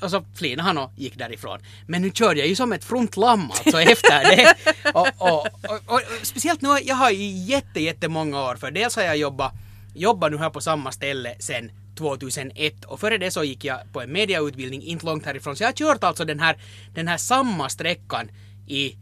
Och 0.00 0.10
så 0.10 0.24
flinade 0.34 0.66
han 0.66 0.78
och 0.78 0.92
gick 0.96 1.18
därifrån. 1.18 1.58
Men 1.86 2.02
nu 2.02 2.10
körde 2.10 2.40
jag 2.40 2.48
ju 2.48 2.56
som 2.56 2.72
ett 2.72 2.84
frontlamm 2.84 3.50
alltså 3.50 3.80
efter 3.80 4.36
det. 4.36 4.54
Och, 4.94 5.08
och, 5.18 5.46
och, 5.46 5.80
och, 5.86 6.00
speciellt 6.22 6.60
nu, 6.60 6.68
jag 6.82 6.94
har 6.94 7.10
ju 7.10 7.26
jätte, 7.26 7.80
jättemånga 7.80 8.42
år 8.42 8.56
för 8.56 8.70
dels 8.70 8.96
har 8.96 9.02
jag 9.02 9.16
jobbat, 9.16 9.52
jobbat 9.94 10.32
nu 10.32 10.38
här 10.38 10.50
på 10.50 10.60
samma 10.60 10.92
ställe 10.92 11.34
sen 11.38 11.70
2001 11.96 12.84
och 12.84 13.00
före 13.00 13.18
det 13.18 13.30
så 13.30 13.44
gick 13.44 13.64
jag 13.64 13.80
på 13.92 14.00
en 14.00 14.12
mediautbildning 14.12 14.82
inte 14.82 15.06
långt 15.06 15.26
härifrån. 15.26 15.56
Så 15.56 15.62
jag 15.62 15.68
har 15.68 15.72
kört 15.72 16.04
alltså 16.04 16.24
den 16.24 16.40
här, 16.40 16.56
den 16.94 17.08
här 17.08 17.16
samma 17.16 17.68
sträckan 17.68 18.30
i... 18.66 18.96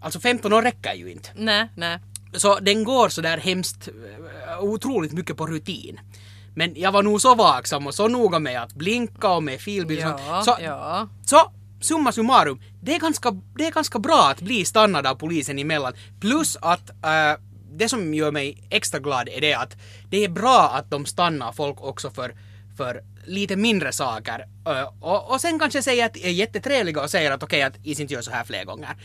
Alltså 0.00 0.20
15 0.20 0.52
år 0.52 0.62
räcker 0.62 0.94
ju 0.94 1.12
inte. 1.12 1.28
Nej, 1.34 1.68
nej. 1.74 1.98
Så 2.32 2.58
den 2.58 2.84
går 2.84 3.08
så 3.08 3.20
där 3.20 3.38
hemskt 3.38 3.88
eh, 3.88 4.60
otroligt 4.60 5.12
mycket 5.12 5.36
på 5.36 5.46
rutin. 5.46 6.00
Men 6.58 6.72
jag 6.76 6.92
var 6.92 7.02
nog 7.02 7.20
så 7.20 7.34
vaksam 7.34 7.86
och 7.86 7.94
så 7.94 8.08
noga 8.08 8.38
med 8.38 8.62
att 8.62 8.72
blinka 8.72 9.28
och 9.28 9.42
med 9.42 9.60
filbil. 9.60 9.98
Ja, 9.98 10.42
så, 10.44 10.56
ja. 10.60 11.08
så 11.26 11.52
summa 11.80 12.12
summarum, 12.12 12.60
det 12.80 12.94
är, 12.94 13.00
ganska, 13.00 13.30
det 13.30 13.66
är 13.66 13.72
ganska 13.72 13.98
bra 13.98 14.28
att 14.30 14.40
bli 14.40 14.64
stannad 14.64 15.06
av 15.06 15.14
polisen 15.14 15.58
emellan. 15.58 15.92
Plus 16.20 16.56
att 16.60 16.90
äh, 16.90 17.40
det 17.72 17.88
som 17.88 18.14
gör 18.14 18.32
mig 18.32 18.66
extra 18.70 19.00
glad 19.00 19.28
är 19.28 19.40
det 19.40 19.54
att 19.54 19.76
det 20.10 20.24
är 20.24 20.28
bra 20.28 20.70
att 20.74 20.90
de 20.90 21.06
stannar 21.06 21.52
folk 21.52 21.80
också 21.80 22.10
för, 22.10 22.34
för 22.76 23.02
lite 23.26 23.56
mindre 23.56 23.92
saker. 23.92 24.44
Och, 25.00 25.30
och 25.30 25.40
sen 25.40 25.58
kanske 25.58 25.82
säger 25.82 26.06
att 26.06 26.16
är 26.16 26.30
jättetrevliga 26.30 27.02
och 27.02 27.10
säger 27.10 27.30
att 27.30 27.42
okej 27.42 27.62
att 27.62 27.74
is 27.82 28.00
inte 28.00 28.14
gör 28.14 28.22
så 28.22 28.30
här 28.30 28.44
fler 28.44 28.64
gånger. 28.64 28.96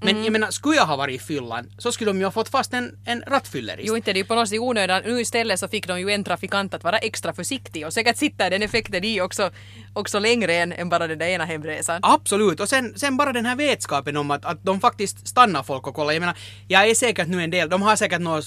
Men 0.00 0.24
jag 0.24 0.32
menar, 0.32 0.50
skulle 0.50 0.76
jag 0.76 0.86
ha 0.86 0.96
varit 0.96 1.20
i 1.20 1.24
fyllan 1.24 1.70
så 1.78 1.92
skulle 1.92 2.10
de 2.10 2.18
ju 2.18 2.24
ha 2.24 2.30
fått 2.30 2.48
fast 2.48 2.74
en, 2.74 2.98
en 3.06 3.22
rattfyllerist. 3.26 3.88
Jo 3.88 3.96
inte 3.96 4.12
det 4.12 4.18
är 4.18 4.22
ju 4.22 4.24
på 4.24 4.34
något 4.34 4.48
sätt 4.48 4.58
onödan. 4.58 5.02
Nu 5.04 5.20
istället 5.20 5.60
så 5.60 5.68
fick 5.68 5.86
de 5.86 6.00
ju 6.00 6.10
en 6.10 6.24
trafikant 6.24 6.74
att 6.74 6.84
vara 6.84 6.98
extra 6.98 7.32
försiktig 7.32 7.86
och 7.86 7.92
säkert 7.92 8.16
sitter 8.16 8.50
den 8.50 8.62
effekten 8.62 9.04
i 9.04 9.20
också, 9.20 9.50
också 9.94 10.18
längre 10.18 10.54
än, 10.54 10.72
än 10.72 10.88
bara 10.88 11.06
den 11.06 11.18
där 11.18 11.26
ena 11.26 11.44
hemresan. 11.44 12.00
Absolut, 12.02 12.60
och 12.60 12.68
sen, 12.68 12.98
sen 12.98 13.16
bara 13.16 13.32
den 13.32 13.46
här 13.46 13.56
vetskapen 13.56 14.16
om 14.16 14.30
att, 14.30 14.44
att 14.44 14.64
de 14.64 14.80
faktiskt 14.80 15.28
stannar 15.28 15.62
folk 15.62 15.86
och 15.86 15.94
kollar. 15.94 16.12
Jag 16.12 16.20
menar, 16.20 16.36
jag 16.68 16.90
är 16.90 16.94
säkert 16.94 17.28
nu 17.28 17.42
en 17.42 17.50
del, 17.50 17.68
de 17.68 17.82
har 17.82 17.96
säkert 17.96 18.20
något 18.20 18.44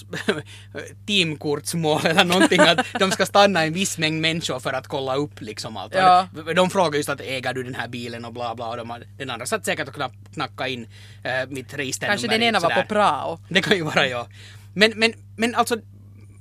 teamkortsmål 1.08 2.06
eller 2.06 2.26
någonting 2.26 2.60
att 2.60 2.86
de 3.00 3.12
ska 3.12 3.26
stanna 3.26 3.64
en 3.64 3.74
viss 3.74 3.98
mängd 3.98 4.22
människor 4.22 4.60
för 4.60 4.74
att 4.74 4.88
kolla 4.88 5.18
upp 5.20 5.42
liksom 5.42 5.78
allt. 5.78 5.94
Ja. 5.96 6.28
De, 6.46 6.54
de 6.54 6.70
frågar 6.70 6.98
just 6.98 7.10
att 7.10 7.22
äger 7.22 7.54
du 7.54 7.64
den 7.64 7.76
här 7.76 7.88
bilen 7.88 8.26
och 8.26 8.34
bla 8.34 8.56
bla 8.56 8.68
och 8.70 8.78
de 8.78 8.94
den 9.18 9.30
andra 9.30 9.46
satt 9.46 9.66
säkert 9.66 9.88
och 9.88 9.94
knapp, 9.94 10.12
knacka 10.34 10.68
in 10.68 10.88
äh, 11.24 11.32
mitt 11.50 11.74
registernummer. 11.74 12.14
Kanske 12.18 12.28
den 12.28 12.44
ena 12.44 12.60
var 12.60 12.70
på 12.70 12.88
prao. 12.88 13.40
Det 13.50 13.62
kan 13.62 13.78
ju 13.78 13.84
vara 13.84 14.08
jag. 14.08 14.28
Men, 14.74 14.92
men, 14.96 15.14
men 15.38 15.56
alltså 15.56 15.76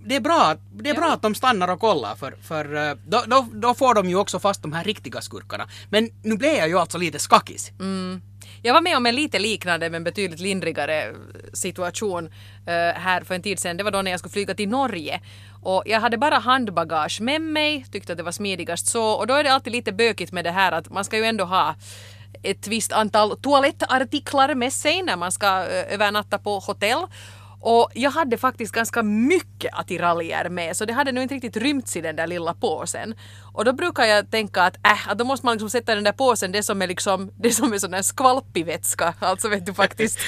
det 0.06 0.16
är 0.16 0.20
bra, 0.20 0.42
att- 0.44 0.60
det 0.82 0.90
är 0.90 0.94
bra 0.94 1.12
att 1.12 1.22
de 1.22 1.34
stannar 1.34 1.68
och 1.68 1.80
kollar 1.80 2.14
för, 2.16 2.34
för 2.42 2.88
eh, 2.90 2.94
då, 3.06 3.22
då, 3.26 3.46
då 3.52 3.74
får 3.74 3.94
de 3.94 4.08
ju 4.08 4.16
också 4.16 4.38
fast 4.38 4.62
de 4.62 4.72
här 4.72 4.84
riktiga 4.84 5.20
skurkarna. 5.20 5.68
Men 5.90 6.10
nu 6.22 6.36
blev 6.36 6.54
jag 6.54 6.68
ju 6.68 6.78
alltså 6.78 6.98
lite 6.98 7.18
skakis. 7.18 7.70
Jag 8.62 8.74
var 8.74 8.80
med 8.80 8.96
om 8.96 9.06
en 9.06 9.14
lite 9.14 9.38
liknande 9.38 9.90
men 9.90 10.04
betydligt 10.04 10.40
lindrigare 10.40 11.02
eh, 11.02 11.12
situation 11.52 12.26
eh, 12.66 12.72
här 12.74 13.20
för 13.20 13.34
en 13.34 13.42
tid 13.42 13.58
sedan. 13.58 13.76
Det 13.76 13.84
var 13.84 13.90
då 13.90 14.02
när 14.02 14.10
jag 14.10 14.20
skulle 14.20 14.32
flyga 14.32 14.54
till 14.54 14.68
Norge. 14.68 15.20
Och 15.62 15.82
jag 15.86 16.00
hade 16.00 16.18
bara 16.18 16.38
handbagage 16.38 17.20
med 17.20 17.40
mig, 17.40 17.86
tyckte 17.92 18.12
att 18.12 18.18
det 18.18 18.24
var 18.24 18.32
smidigast 18.32 18.86
så. 18.86 19.12
Och 19.12 19.26
då 19.26 19.34
är 19.34 19.44
det 19.44 19.52
alltid 19.52 19.72
lite 19.72 19.92
bökigt 19.92 20.32
med 20.32 20.44
det 20.44 20.50
här 20.50 20.72
att 20.72 20.90
man 20.90 21.04
ska 21.04 21.16
ju 21.16 21.24
ändå 21.24 21.44
ha 21.44 21.74
ett 22.42 22.68
visst 22.68 22.92
antal 22.92 23.36
toalettartiklar 23.36 24.54
med 24.54 24.72
sig 24.72 25.02
när 25.02 25.16
man 25.16 25.32
ska 25.32 25.46
eh, 25.46 25.94
övernatta 25.94 26.38
på 26.38 26.58
hotell. 26.58 26.98
Och 27.60 27.90
jag 27.94 28.10
hade 28.10 28.38
faktiskt 28.38 28.72
ganska 28.72 29.02
mycket 29.02 29.74
attiraljer 29.74 30.48
med 30.48 30.76
så 30.76 30.84
det 30.84 30.92
hade 30.92 31.12
nog 31.12 31.22
inte 31.22 31.34
riktigt 31.34 31.56
rymts 31.56 31.96
i 31.96 32.00
den 32.00 32.16
där 32.16 32.26
lilla 32.26 32.54
påsen. 32.54 33.14
Och 33.52 33.64
då 33.64 33.72
brukar 33.72 34.04
jag 34.04 34.30
tänka 34.30 34.62
att 34.62 34.76
äh, 34.76 35.08
att 35.08 35.18
då 35.18 35.24
måste 35.24 35.46
man 35.46 35.54
liksom 35.54 35.70
sätta 35.70 35.92
i 35.92 35.94
den 35.94 36.04
där 36.04 36.12
påsen 36.12 36.52
det 36.52 36.62
som 36.62 36.82
är 36.82 36.86
liksom 36.86 37.30
det 37.36 37.50
som 37.50 37.72
är 37.72 37.78
sån 37.78 37.90
där 37.90 38.02
skvalpig 38.02 38.66
vätska. 38.66 39.14
Alltså 39.18 39.48
vet 39.48 39.66
du 39.66 39.74
faktiskt 39.74 40.18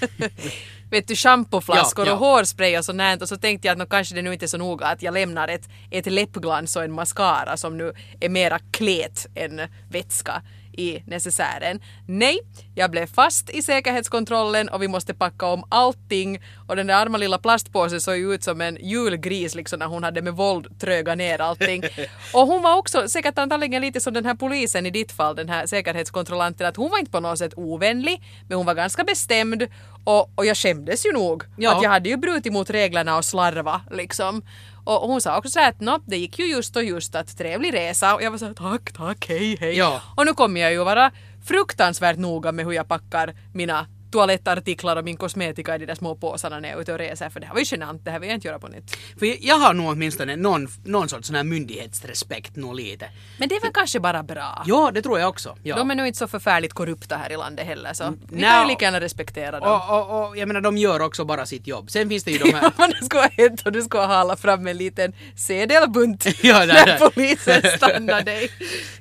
vet 0.90 1.08
du, 1.08 1.16
schampoflaskor 1.16 2.06
Ja, 2.06 2.10
ja. 2.10 2.14
och 2.14 2.18
hårspray 2.18 2.78
och 2.78 2.84
sånt. 2.84 3.22
Och 3.22 3.28
så 3.28 3.36
tänkte 3.36 3.68
jag 3.68 3.72
att 3.72 3.78
nå, 3.78 3.86
kanske 3.86 4.14
det 4.14 4.22
nu 4.22 4.32
inte 4.32 4.44
är 4.44 4.48
så 4.48 4.58
noga 4.58 4.86
att 4.86 5.02
jag 5.02 5.14
lämnar 5.14 5.48
ett, 5.48 5.68
ett 5.90 6.06
läppglans 6.06 6.76
och 6.76 6.84
en 6.84 6.92
mascara 6.92 7.56
som 7.56 7.78
nu 7.78 7.92
är 8.20 8.28
mera 8.28 8.58
klet 8.58 9.26
än 9.34 9.60
vätska 9.90 10.42
i 10.78 11.02
necessären. 11.06 11.80
Nej, 12.06 12.38
jag 12.74 12.90
blev 12.90 13.06
fast 13.06 13.50
i 13.50 13.62
säkerhetskontrollen 13.62 14.68
och 14.68 14.82
vi 14.82 14.88
måste 14.88 15.14
packa 15.14 15.46
om 15.46 15.64
allting 15.68 16.40
och 16.68 16.76
den 16.76 16.86
där 16.86 16.94
arma 16.94 17.18
lilla 17.18 17.38
plastpåsen 17.38 18.00
såg 18.00 18.16
ju 18.16 18.34
ut 18.34 18.42
som 18.44 18.60
en 18.60 18.78
julgris 18.80 19.54
liksom 19.54 19.78
när 19.78 19.86
hon 19.86 20.04
hade 20.04 20.22
med 20.22 20.32
våld 20.34 20.80
trögat 20.80 21.18
ner 21.18 21.40
allting. 21.40 21.82
Och 22.34 22.46
hon 22.46 22.62
var 22.62 22.76
också 22.76 23.08
säkert 23.08 23.38
antagligen 23.38 23.82
lite 23.82 24.00
som 24.00 24.14
den 24.14 24.24
här 24.26 24.34
polisen 24.34 24.86
i 24.86 24.90
ditt 24.90 25.12
fall, 25.12 25.36
den 25.36 25.48
här 25.48 25.66
säkerhetskontrollanten, 25.66 26.66
att 26.66 26.76
hon 26.76 26.90
var 26.90 26.98
inte 26.98 27.10
på 27.10 27.20
något 27.20 27.38
sätt 27.38 27.52
ovänlig 27.56 28.22
men 28.48 28.56
hon 28.56 28.66
var 28.66 28.74
ganska 28.74 29.04
bestämd 29.04 29.66
och, 30.04 30.30
och 30.34 30.46
jag 30.46 30.56
skämdes 30.56 31.06
ju 31.06 31.12
nog 31.12 31.42
Ja. 31.56 31.76
att 31.76 31.82
jag 31.82 31.90
hade 31.90 32.08
ju 32.08 32.16
brutit 32.16 32.52
mot 32.52 32.70
reglerna 32.70 33.16
och 33.16 33.24
slarva 33.24 33.80
liksom. 33.90 34.42
Och 34.88 35.08
hon 35.08 35.20
sa 35.20 35.38
också 35.38 35.50
så 35.50 35.58
här 35.58 35.68
att 35.68 35.80
nå, 35.80 35.98
det 36.06 36.16
gick 36.16 36.38
ju 36.38 36.46
just 36.46 36.76
och 36.76 36.84
just 36.84 37.14
att 37.14 37.38
trevlig 37.38 37.74
resa 37.74 38.14
och 38.14 38.22
jag 38.22 38.30
var 38.30 38.38
så 38.38 38.46
här 38.46 38.54
tack, 38.54 38.92
tack, 38.92 39.28
hej, 39.28 39.56
hej. 39.60 39.76
Ja. 39.76 40.00
Och 40.16 40.26
nu 40.26 40.32
kommer 40.34 40.60
jag 40.60 40.72
ju 40.72 40.84
vara 40.84 41.10
fruktansvärt 41.44 42.18
noga 42.18 42.52
med 42.52 42.64
hur 42.64 42.72
jag 42.72 42.88
packar 42.88 43.34
mina 43.54 43.86
toalettartiklar 44.10 44.96
och 44.96 45.04
min 45.04 45.16
kosmetika 45.16 45.74
i 45.74 45.78
de 45.78 45.86
där 45.86 45.94
små 45.94 46.14
påsarna 46.14 46.60
när 46.60 46.68
jag 46.68 46.76
är 46.78 46.82
ute 46.82 46.92
och 46.92 46.98
reser 46.98 47.28
för 47.28 47.40
det 47.40 47.46
här 47.46 47.54
var 47.54 47.60
ju 47.60 47.66
genant, 47.70 48.04
det 48.04 48.10
här 48.10 48.18
vill 48.18 48.28
jag 48.28 48.36
inte 48.36 48.48
göra 48.48 48.58
på 48.58 48.68
nytt. 48.68 48.96
För 49.18 49.46
jag, 49.46 49.56
har 49.58 49.74
nog 49.74 49.88
åtminstone 49.88 50.36
någon, 50.36 50.68
någon 50.84 51.08
sorts 51.08 51.26
sån 51.26 51.36
här 51.36 51.44
myndighetsrespekt 51.44 52.56
nog 52.56 52.74
lite. 52.74 53.08
Men 53.38 53.48
det 53.48 53.56
är 53.56 53.60
väl 53.60 53.72
kanske 53.74 54.00
bara 54.00 54.22
bra. 54.22 54.62
Ja, 54.66 54.90
det 54.94 55.02
tror 55.02 55.18
jag 55.18 55.28
också. 55.28 55.56
Ja. 55.62 55.76
De 55.76 55.90
är 55.90 55.94
nog 55.94 56.06
inte 56.06 56.18
så 56.18 56.28
förfärligt 56.28 56.72
korrupta 56.72 57.16
här 57.16 57.32
i 57.32 57.36
landet 57.36 57.66
heller 57.66 57.92
så 57.92 58.14
vi 58.30 58.36
nja. 58.40 58.50
kan 58.50 58.62
ju 58.62 58.68
lika 58.68 58.84
gärna 58.84 59.00
respektera 59.00 59.60
dem. 59.60 59.80
och, 59.88 60.10
och, 60.10 60.28
och 60.28 60.36
jag 60.36 60.48
menar, 60.48 60.60
de 60.60 60.76
gör 60.76 61.00
också 61.00 61.24
bara 61.24 61.46
sitt 61.46 61.66
jobb. 61.66 61.90
Sen 61.90 62.08
finns 62.08 62.24
det 62.24 62.30
ju 62.30 62.38
de 62.38 62.50
här... 62.54 62.62
Ja, 62.62 62.70
men 62.76 62.90
det 62.90 63.04
skulle 63.06 63.22
ha 63.22 63.30
hänt 63.36 63.62
och 63.66 63.72
du 63.72 63.82
skulle 63.82 64.02
ha 64.02 64.06
halat 64.14 64.40
fram 64.40 64.66
en 64.66 64.76
liten 64.76 65.12
sedelbunt 65.36 66.26
Ja, 66.42 66.58
där, 66.58 66.74
när 66.74 66.86
där. 66.86 66.98
polisen 67.10 67.62
stannar 67.76 68.22
dig. 68.22 68.50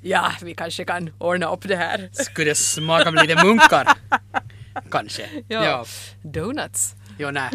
Ja, 0.02 0.32
vi 0.42 0.54
kanske 0.56 0.86
kan 0.86 1.10
ordna 1.20 1.54
upp 1.54 1.62
det 1.68 1.76
här. 1.76 2.10
Skulle 2.14 2.52
det 2.52 2.56
smaka 2.56 3.12
med 3.12 3.28
lite 3.28 3.44
munkar? 3.44 3.88
Kanske. 4.92 5.30
Ja. 5.48 5.66
ja. 5.66 5.86
Donuts. 6.24 6.96
Jo, 7.20 7.32
nej. 7.32 7.50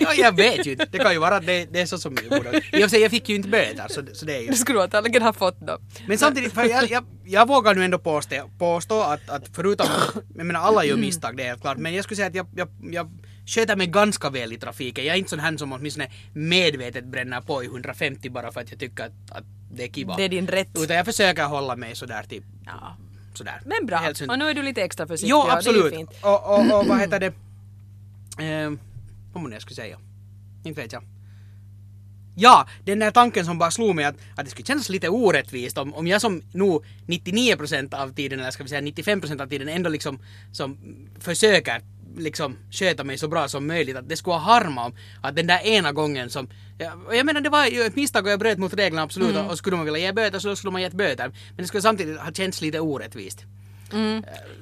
Ja, 0.00 0.14
jag 0.14 0.36
vet 0.36 0.66
ju 0.66 0.72
inte. 0.72 0.86
Det 0.90 0.98
kan 0.98 1.12
ju 1.12 1.18
vara 1.18 1.36
att 1.36 1.46
det, 1.46 1.64
det 1.72 1.80
är 1.80 1.86
så 1.86 1.98
som 1.98 2.16
jag 2.22 2.42
borde... 2.42 2.56
I 2.58 2.60
och 2.60 2.80
för 2.80 2.88
sig, 2.88 3.00
jag 3.00 3.10
fick 3.10 3.28
ju 3.28 3.34
inte 3.34 3.48
böter, 3.48 3.86
så, 3.88 4.02
så 4.12 4.26
det 4.26 4.36
är 4.36 4.40
ju... 4.40 4.46
Det 4.46 4.56
skulle 4.56 4.78
du 4.78 4.82
antagligen 4.82 5.22
ha 5.22 5.32
fått 5.32 5.60
då. 5.60 5.78
Men 6.06 6.18
samtidigt, 6.18 6.52
för 6.52 6.64
jag, 6.64 6.90
jag, 6.90 7.04
jag 7.24 7.48
vågar 7.48 7.74
nu 7.74 7.84
ändå 7.84 7.98
påstå, 7.98 8.50
påstå 8.58 9.00
att, 9.00 9.30
att 9.30 9.42
förutom... 9.52 9.86
Jag 10.36 10.46
menar, 10.46 10.60
alla 10.60 10.84
gör 10.84 10.96
misstag, 10.96 11.36
det 11.36 11.42
är 11.42 11.46
helt 11.46 11.60
klart. 11.60 11.78
Men 11.78 11.94
jag 11.94 12.04
skulle 12.04 12.16
säga 12.16 12.28
att 12.28 12.34
jag, 12.34 12.46
jag, 12.56 12.68
jag 12.92 13.10
sköter 13.46 13.76
mig 13.76 13.86
ganska 13.86 14.30
väl 14.30 14.52
i 14.52 14.58
trafiken. 14.58 15.04
Jag 15.04 15.14
är 15.14 15.18
inte 15.18 15.30
sån 15.30 15.40
här 15.40 15.56
som 15.56 15.72
åtminstone 15.72 16.10
medvetet 16.32 17.04
bränner 17.04 17.40
på 17.40 17.62
i 17.64 17.66
150 17.66 18.30
bara 18.30 18.52
för 18.52 18.60
att 18.60 18.70
jag 18.70 18.80
tycker 18.80 19.04
att, 19.04 19.30
att 19.30 19.44
det 19.72 19.84
är 19.84 19.88
kiva. 19.88 20.16
Det 20.16 20.22
är 20.22 20.28
din 20.28 20.46
rätt. 20.46 20.68
Utan 20.78 20.96
jag 20.96 21.06
försöker 21.06 21.44
hålla 21.44 21.76
mig 21.76 21.96
sådär 21.96 22.22
till... 22.22 22.42
Ja. 22.66 22.96
Sådär. 23.34 23.60
Men 23.64 23.86
bra. 23.86 24.12
Och 24.28 24.38
nu 24.38 24.44
är 24.44 24.54
du 24.54 24.62
lite 24.62 24.82
extra 24.82 25.06
försiktig. 25.06 25.30
Jo, 25.30 25.36
och 25.38 25.46
Det 25.46 25.52
är 25.52 25.56
absolut. 25.56 25.94
fint. 25.94 26.10
Och, 26.22 26.54
och, 26.54 26.80
och 26.80 26.86
vad 26.86 26.98
heter 27.00 27.20
det? 27.20 27.32
Eh, 28.44 28.70
vad 29.32 29.50
det 29.50 29.54
jag 29.54 29.62
skulle 29.62 29.76
säga? 29.76 29.98
Inte 30.64 30.80
vet 30.80 30.92
jag. 30.92 31.02
Ja, 32.36 32.68
den 32.84 32.98
där 32.98 33.10
tanken 33.10 33.44
som 33.44 33.58
bara 33.58 33.70
slog 33.70 33.94
mig 33.94 34.04
att, 34.04 34.14
att 34.36 34.44
det 34.44 34.50
skulle 34.50 34.66
kännas 34.66 34.88
lite 34.88 35.08
orättvist 35.08 35.78
om, 35.78 35.94
om 35.94 36.06
jag 36.06 36.20
som 36.20 36.42
nog 36.52 36.84
99% 37.06 37.94
av 37.94 38.12
tiden, 38.12 38.40
eller 38.40 38.50
ska 38.50 38.62
vi 38.62 38.68
säga 38.68 38.80
95% 38.80 39.42
av 39.42 39.46
tiden 39.46 39.68
ändå 39.68 39.90
liksom 39.90 40.18
som 40.52 40.78
försöker 41.18 41.82
liksom 42.16 42.56
sköta 42.70 43.04
mig 43.04 43.18
så 43.18 43.28
bra 43.28 43.48
som 43.48 43.66
möjligt. 43.66 43.96
Att 43.96 44.08
det 44.08 44.16
skulle 44.16 44.34
ha 44.34 44.40
harma 44.40 44.84
om 44.86 44.92
att 45.22 45.36
den 45.36 45.46
där 45.46 45.66
ena 45.66 45.92
gången 45.92 46.30
som... 46.30 46.48
Ja, 46.78 46.92
jag 47.12 47.26
menar 47.26 47.40
det 47.40 47.48
var 47.50 47.66
ju 47.66 47.82
ett 47.82 47.96
misstag 47.96 48.24
och 48.26 48.30
jag 48.32 48.38
bröt 48.38 48.58
mot 48.58 48.74
reglerna 48.74 49.02
absolut 49.02 49.36
och 49.36 49.58
skulle 49.58 49.76
man 49.76 49.84
vilja 49.84 50.00
ge 50.00 50.12
böter 50.12 50.38
så 50.38 50.56
skulle 50.56 50.70
man 50.72 50.82
gett 50.82 50.92
böter. 50.92 51.26
Men 51.26 51.56
det 51.56 51.66
skulle 51.66 51.82
samtidigt 51.82 52.18
ha 52.20 52.32
känts 52.32 52.60
lite 52.62 52.80
orättvist. 52.80 53.44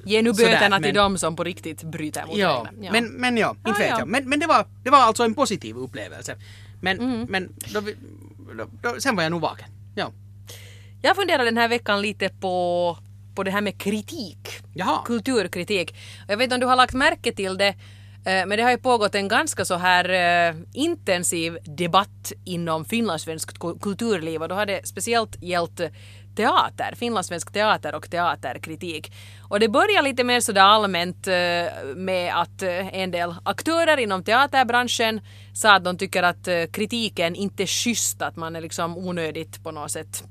Ge 0.05 0.21
nu 0.21 0.33
Sådär, 0.33 0.51
böterna 0.51 0.79
till 0.79 0.93
dem 0.95 1.17
som 1.17 1.35
på 1.35 1.43
riktigt 1.43 1.83
bryter 1.83 2.25
mot 2.25 2.37
Ja, 2.37 2.67
reglerna. 2.71 2.91
men, 2.91 3.07
men 3.13 3.37
ja, 3.37 3.49
inte 3.57 3.71
Ah, 3.71 3.73
vet 3.73 3.89
ja. 3.89 3.99
jag. 3.99 4.07
Men, 4.07 4.29
men 4.29 4.39
det, 4.39 4.47
var, 4.47 4.65
det 4.83 4.89
var 4.89 4.97
alltså 4.99 5.23
en 5.23 5.33
positiv 5.33 5.77
upplevelse. 5.77 6.35
Men, 6.81 6.99
Mm. 6.99 7.25
men 7.29 7.49
då, 7.73 7.81
då, 8.57 8.65
då, 8.81 8.95
sen 8.99 9.15
var 9.15 9.23
jag 9.23 9.31
nog 9.31 9.41
vaken. 9.41 9.67
Ja. 9.95 10.11
Jag 11.01 11.15
funderar 11.15 11.45
den 11.45 11.57
här 11.57 11.67
veckan 11.67 12.01
lite 12.01 12.29
på, 12.29 12.97
på 13.39 13.43
det 13.43 13.51
här 13.51 13.61
med 13.61 13.77
kritik. 13.77 14.49
Jaha. 14.73 15.01
Kulturkritik. 15.05 15.95
Jag 16.27 16.37
vet 16.37 16.43
inte 16.43 16.55
om 16.55 16.61
du 16.61 16.67
har 16.67 16.75
lagt 16.75 16.93
märke 16.93 17.31
till 17.31 17.57
det, 17.57 17.67
eh, 17.67 18.45
men 18.45 18.49
det 18.49 18.63
har 18.63 18.71
ju 18.71 18.77
pågått 18.77 19.15
en 19.15 19.27
ganska 19.27 19.65
så 19.65 19.75
här 19.75 20.09
eh, 20.09 20.55
intensiv 20.73 21.57
debatt 21.63 22.31
inom 22.45 22.85
finlandssvenskt 22.85 23.57
ku- 23.57 23.79
kulturliv 23.79 24.41
och 24.41 24.49
då 24.49 24.55
har 24.55 24.65
det 24.65 24.87
speciellt 24.87 25.43
gällt 25.43 25.81
teater, 26.35 26.95
finlandssvensk 26.95 27.51
teater 27.53 27.95
och 27.95 28.09
teaterkritik. 28.09 29.11
Och 29.49 29.59
det 29.59 29.69
börjar 29.69 30.01
lite 30.01 30.23
mer 30.23 30.39
sådär 30.39 30.61
allmänt 30.61 31.27
eh, 31.27 31.33
med 31.95 32.33
att 32.35 32.63
en 32.91 33.11
del 33.11 33.35
aktörer 33.43 33.97
inom 33.97 34.23
teaterbranschen 34.23 35.21
sa 35.53 35.75
att 35.75 35.83
de 35.83 35.97
tycker 35.97 36.23
att 36.23 36.47
kritiken 36.71 37.35
inte 37.35 37.63
är 37.63 37.67
schysst, 37.67 38.21
att 38.21 38.35
man 38.35 38.55
är 38.55 38.61
liksom 38.61 38.97
onödigt 38.97 39.63
på 39.63 39.71
något 39.71 39.91
sätt 39.91 40.23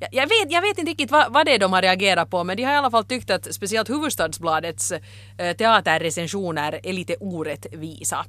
jag, 0.00 0.08
jag, 0.12 0.26
vet, 0.26 0.52
jag 0.52 0.62
vet 0.62 0.78
inte 0.78 0.90
riktigt 0.90 1.10
vad, 1.10 1.32
vad 1.32 1.46
det 1.46 1.54
är 1.54 1.58
de 1.58 1.72
har 1.72 1.82
reagerat 1.82 2.30
på 2.30 2.44
men 2.44 2.56
de 2.56 2.62
har 2.62 2.72
i 2.72 2.76
alla 2.76 2.90
fall 2.90 3.04
tyckt 3.04 3.30
att 3.30 3.54
speciellt 3.54 3.88
Hufvudstadsbladets 3.88 4.92
eh, 5.38 5.56
teaterrecensioner 5.56 6.80
är 6.82 6.92
lite 6.92 7.16
orättvisa. 7.20 8.24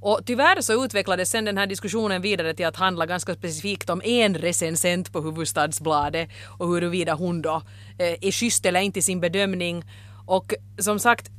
Och 0.00 0.20
tyvärr 0.26 0.60
så 0.60 0.84
utvecklades 0.84 1.30
sen 1.30 1.44
den 1.44 1.58
här 1.58 1.66
diskussionen 1.66 2.22
vidare 2.22 2.54
till 2.54 2.66
att 2.66 2.76
handla 2.76 3.06
ganska 3.06 3.34
specifikt 3.34 3.90
om 3.90 4.02
en 4.04 4.34
recensent 4.34 5.12
på 5.12 5.20
Hufvudstadsbladet 5.20 6.28
och 6.58 6.68
huruvida 6.68 7.14
hon 7.14 7.42
då 7.42 7.62
eh, 7.98 8.16
är 8.20 8.32
schysst 8.32 8.66
eller 8.66 8.80
inte 8.80 8.98
i 8.98 9.02
sin 9.02 9.20
bedömning. 9.20 9.84
Och 10.26 10.54
som 10.78 10.98
sagt, 10.98 11.30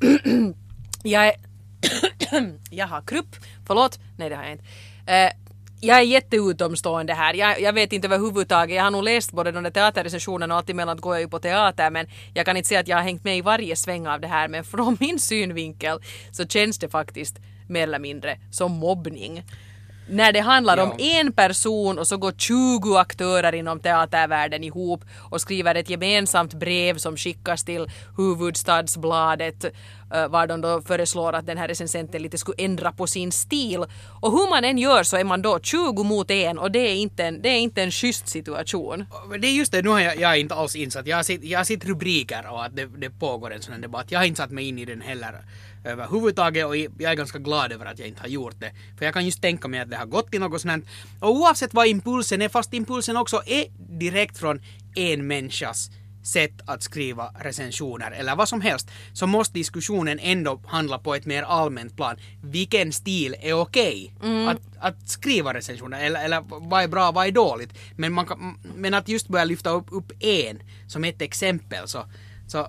jag 1.03 1.27
är... 1.27 1.33
jag 2.69 2.87
har 2.87 3.01
krupp, 3.01 3.35
förlåt, 3.67 3.99
nej 4.17 4.29
det 4.29 4.35
har 4.35 4.43
jag 4.43 4.51
inte. 4.51 4.65
Eh, 5.05 5.29
jag 5.83 5.97
är 5.97 6.01
jätteutomstående 6.01 7.13
här. 7.13 7.33
Jag, 7.33 7.61
jag 7.61 7.73
vet 7.73 7.93
inte 7.93 8.07
överhuvudtaget. 8.07 8.75
Jag 8.75 8.83
har 8.83 8.91
nog 8.91 9.03
läst 9.03 9.31
både 9.31 9.51
de 9.51 9.63
där 9.63 9.71
teaterrecensionerna 9.71 10.53
och 10.53 10.57
allt 10.57 10.69
emellan 10.69 10.97
går 10.97 11.15
jag 11.15 11.21
ju 11.21 11.27
på 11.27 11.39
teater 11.39 11.89
men 11.91 12.07
jag 12.33 12.45
kan 12.45 12.57
inte 12.57 12.69
säga 12.69 12.79
att 12.79 12.87
jag 12.87 12.97
har 12.97 13.03
hängt 13.03 13.23
med 13.23 13.37
i 13.37 13.41
varje 13.41 13.75
sväng 13.75 14.07
av 14.07 14.21
det 14.21 14.27
här 14.27 14.47
men 14.47 14.63
från 14.63 14.97
min 14.99 15.19
synvinkel 15.19 15.99
så 16.31 16.45
känns 16.47 16.79
det 16.79 16.89
faktiskt 16.89 17.35
mer 17.69 17.83
eller 17.83 17.99
mindre 17.99 18.37
som 18.51 18.71
mobbning. 18.71 19.43
När 20.09 20.31
det 20.31 20.39
handlar 20.39 20.77
om 20.77 20.91
Ja. 20.97 21.05
en 21.19 21.33
person 21.33 21.99
och 21.99 22.07
så 22.07 22.17
går 22.17 22.31
20 22.37 22.97
aktörer 22.97 23.55
inom 23.55 23.79
teatervärlden 23.79 24.63
ihop 24.63 25.01
och 25.31 25.41
skriver 25.41 25.75
ett 25.75 25.89
gemensamt 25.89 26.53
brev 26.53 26.97
som 26.97 27.17
skickas 27.17 27.63
till 27.63 27.87
Huvudstadsbladet 28.17 29.65
Eh, 30.13 30.27
var 30.27 30.47
de 30.47 30.61
då 30.61 30.81
föreslår 30.81 31.33
att 31.33 31.45
den 31.45 31.57
här 31.57 31.67
recensenten 31.67 32.21
lite 32.21 32.37
skulle 32.37 32.55
ändra 32.57 32.91
på 32.91 33.07
sin 33.07 33.31
stil. 33.31 33.85
Och 34.21 34.31
hur 34.31 34.49
man 34.49 34.63
än 34.63 34.77
gör 34.77 35.03
så 35.03 35.17
är 35.17 35.23
man 35.23 35.41
då 35.41 35.59
20 35.59 36.03
mot 36.03 36.31
en 36.31 36.59
och 36.59 36.71
det 36.71 36.79
är 36.79 36.95
inte 36.95 37.23
en, 37.23 37.41
det 37.41 37.49
är 37.49 37.59
inte 37.59 37.83
en 37.83 37.91
schysst 37.91 38.27
situation. 38.27 39.05
Det 39.39 39.47
är 39.47 39.51
just 39.51 39.71
det, 39.71 39.81
nu 39.81 39.89
har 39.89 39.99
jag, 39.99 40.19
jag 40.19 40.31
är 40.31 40.35
inte 40.35 40.55
alls 40.55 40.75
insatt. 40.75 41.07
Jag 41.07 41.15
har 41.15 41.23
sett, 41.23 41.43
jag 41.43 41.59
har 41.59 41.63
sett 41.63 41.85
rubriker 41.85 42.47
och 42.51 42.65
att 42.65 42.75
det, 42.75 42.85
det 42.85 43.09
pågår 43.09 43.53
en 43.53 43.61
sån 43.61 43.73
här 43.73 43.81
debatt. 43.81 44.11
Jag 44.11 44.19
har 44.19 44.25
inte 44.25 44.41
satt 44.41 44.51
mig 44.51 44.67
in 44.67 44.79
i 44.79 44.85
den 44.85 45.01
heller 45.01 45.35
överhuvudtaget 45.85 46.65
och 46.65 46.77
jag 46.77 47.11
är 47.11 47.15
ganska 47.15 47.39
glad 47.39 47.71
över 47.71 47.85
att 47.85 47.99
jag 47.99 48.07
inte 48.07 48.21
har 48.21 48.27
gjort 48.27 48.59
det. 48.59 48.71
För 48.97 49.05
jag 49.05 49.13
kan 49.13 49.25
just 49.25 49.41
tänka 49.41 49.67
mig 49.67 49.79
att 49.79 49.89
det 49.89 49.97
har 49.97 50.05
gått 50.05 50.31
till 50.31 50.39
något 50.39 50.61
sånt 50.61 50.71
här. 50.71 50.81
Och 51.19 51.35
oavsett 51.35 51.73
vad 51.73 51.87
impulsen 51.87 52.41
är, 52.41 52.49
fast 52.49 52.73
impulsen 52.73 53.17
också 53.17 53.41
är 53.45 53.65
direkt 53.99 54.37
från 54.37 54.61
en 54.95 55.27
människas 55.27 55.89
sätt 56.23 56.61
att 56.65 56.83
skriva 56.83 57.31
recensioner 57.39 58.11
eller 58.11 58.35
vad 58.35 58.49
som 58.49 58.61
helst 58.61 58.91
så 59.13 59.27
måste 59.27 59.53
diskussionen 59.53 60.19
ändå 60.19 60.61
handla 60.65 60.99
på 60.99 61.15
ett 61.15 61.25
mer 61.25 61.43
allmänt 61.43 61.95
plan. 61.95 62.15
Vilken 62.41 62.93
stil 62.93 63.35
är 63.41 63.53
okej 63.53 64.13
att, 64.47 64.61
att 64.79 65.09
skriva 65.09 65.53
recensioner 65.53 66.05
eller, 66.05 66.25
eller 66.25 66.43
vad 66.69 66.83
är 66.83 66.87
bra, 66.87 67.11
vad 67.11 67.27
är 67.27 67.31
dåligt. 67.31 67.73
Men, 67.95 68.13
man 68.13 68.25
kan, 68.25 68.57
men 68.75 68.93
att 68.93 69.07
just 69.07 69.27
börja 69.27 69.45
lyfta 69.45 69.69
upp, 69.69 69.85
upp 69.89 70.11
en 70.19 70.59
som 70.87 71.03
ett 71.03 71.21
exempel 71.21 71.87
så, 71.87 72.05
så 72.47 72.67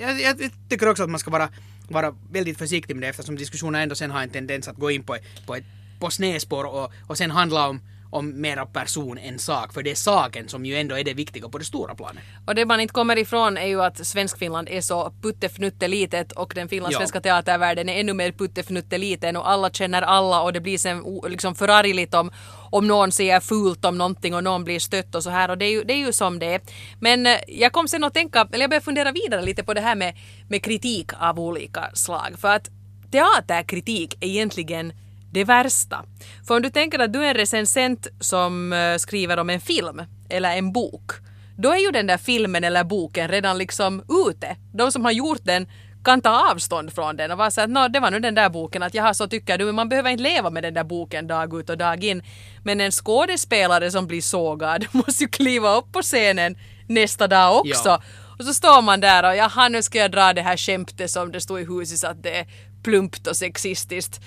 jag, 0.00 0.20
jag 0.20 0.50
tycker 0.68 0.88
också 0.88 1.02
att 1.02 1.10
man 1.10 1.20
ska 1.20 1.30
vara, 1.30 1.48
vara 1.88 2.14
väldigt 2.30 2.58
försiktig 2.58 2.96
med 2.96 3.02
det 3.02 3.08
eftersom 3.08 3.36
diskussioner 3.36 3.82
ändå 3.82 3.94
sen 3.94 4.10
har 4.10 4.22
en 4.22 4.30
tendens 4.30 4.68
att 4.68 4.76
gå 4.76 4.90
in 4.90 5.02
på, 5.02 5.16
på, 5.46 5.54
ett, 5.54 5.64
på 6.00 6.10
snedspår 6.10 6.64
och, 6.64 6.92
och 7.06 7.18
sen 7.18 7.30
handla 7.30 7.68
om 7.68 7.80
om 8.12 8.40
mera 8.40 8.66
person 8.66 9.18
än 9.18 9.38
sak, 9.38 9.72
för 9.72 9.82
det 9.82 9.90
är 9.90 9.94
saken 9.94 10.48
som 10.48 10.66
ju 10.66 10.76
ändå 10.76 10.98
är 10.98 11.04
det 11.04 11.14
viktiga 11.14 11.48
på 11.48 11.58
det 11.58 11.64
stora 11.64 11.94
planet. 11.94 12.22
Och 12.46 12.54
det 12.54 12.64
man 12.66 12.80
inte 12.80 12.94
kommer 12.94 13.18
ifrån 13.18 13.56
är 13.58 13.66
ju 13.66 13.82
att 13.82 14.06
Svenskfinland 14.06 14.68
är 14.68 14.80
så 14.80 15.12
puttefnuttelitet 15.22 16.32
och 16.32 16.52
den 16.54 16.68
finlandssvenska 16.68 17.18
Ja. 17.18 17.22
teatervärlden 17.22 17.88
är 17.88 18.00
ännu 18.00 18.12
mer 18.12 18.32
puttefnutteliten 18.32 19.36
och 19.36 19.50
alla 19.50 19.70
känner 19.70 20.02
alla 20.02 20.42
och 20.42 20.52
det 20.52 20.60
blir 20.60 20.78
sen 20.78 21.04
liksom 21.28 21.54
förargligt 21.54 22.14
om, 22.14 22.30
om 22.70 22.86
någon 22.86 23.12
säger 23.12 23.40
fult 23.40 23.84
om 23.84 23.98
någonting 23.98 24.34
och 24.34 24.44
någon 24.44 24.64
blir 24.64 24.78
stött 24.78 25.14
och 25.14 25.22
så 25.22 25.30
här 25.30 25.50
och 25.50 25.58
det 25.58 25.64
är 25.64 25.70
ju, 25.70 25.84
det 25.84 25.92
är 25.92 26.06
ju 26.06 26.12
som 26.12 26.38
det 26.38 26.46
är. 26.54 26.60
Men 27.00 27.26
eh, 27.26 27.36
jag 27.48 27.72
kom 27.72 27.88
sen 27.88 28.04
att 28.04 28.14
tänka, 28.14 28.48
eller 28.52 28.60
jag 28.62 28.70
började 28.70 28.84
fundera 28.84 29.12
vidare 29.12 29.42
lite 29.42 29.62
på 29.62 29.74
det 29.74 29.80
här 29.80 29.94
med, 29.96 30.16
med 30.48 30.64
kritik 30.64 31.10
av 31.20 31.40
olika 31.40 31.90
slag 31.94 32.34
för 32.38 32.48
att 32.48 32.68
teaterkritik 33.12 34.14
är 34.20 34.26
egentligen 34.26 34.92
det 35.32 35.44
värsta. 35.44 36.04
För 36.46 36.56
om 36.56 36.62
du 36.62 36.70
tänker 36.70 36.98
att 36.98 37.12
du 37.12 37.24
är 37.24 37.28
en 37.28 37.34
recensent 37.34 38.06
som 38.20 38.72
eh, 38.72 38.96
skriver 38.96 39.36
om 39.38 39.50
en 39.50 39.60
film 39.60 40.02
eller 40.28 40.56
en 40.56 40.72
bok, 40.72 41.12
då 41.56 41.72
är 41.72 41.78
ju 41.78 41.90
den 41.90 42.06
där 42.06 42.18
filmen 42.18 42.64
eller 42.64 42.84
boken 42.84 43.28
redan 43.28 43.58
liksom 43.58 44.02
ute. 44.28 44.56
De 44.72 44.92
som 44.92 45.04
har 45.04 45.12
gjort 45.12 45.40
den 45.42 45.66
kan 46.04 46.20
ta 46.20 46.50
avstånd 46.50 46.92
från 46.92 47.16
den 47.16 47.30
och 47.30 47.38
vara 47.38 47.50
såhär 47.50 47.84
att 47.84 47.92
det 47.92 48.00
var 48.00 48.10
nu 48.10 48.18
den 48.18 48.34
där 48.34 48.48
boken, 48.48 48.82
att 48.82 48.94
jaha 48.94 49.14
så 49.14 49.28
tycker 49.28 49.58
du, 49.58 49.64
men 49.64 49.74
man 49.74 49.88
behöver 49.88 50.10
inte 50.10 50.22
leva 50.22 50.50
med 50.50 50.62
den 50.62 50.74
där 50.74 50.84
boken 50.84 51.26
dag 51.26 51.60
ut 51.60 51.70
och 51.70 51.78
dag 51.78 52.04
in. 52.04 52.22
Men 52.62 52.80
en 52.80 52.90
skådespelare 52.90 53.90
som 53.90 54.06
blir 54.06 54.20
sågad 54.20 54.86
måste 54.92 55.24
ju 55.24 55.28
kliva 55.28 55.76
upp 55.76 55.92
på 55.92 56.02
scenen 56.02 56.56
nästa 56.88 57.28
dag 57.28 57.60
också. 57.60 57.88
Ja. 57.88 58.02
Och 58.38 58.44
så 58.44 58.54
står 58.54 58.82
man 58.82 59.00
där 59.00 59.28
och 59.28 59.36
jaha 59.36 59.68
nu 59.68 59.82
ska 59.82 59.98
jag 59.98 60.10
dra 60.10 60.32
det 60.32 60.42
här 60.42 60.56
skämtet 60.56 61.10
som 61.10 61.32
det 61.32 61.40
stod 61.40 61.60
i 61.60 61.64
huset 61.64 62.10
att 62.10 62.22
det 62.22 62.38
är 62.38 62.46
plumpt 62.82 63.26
och 63.26 63.36
sexistiskt. 63.36 64.20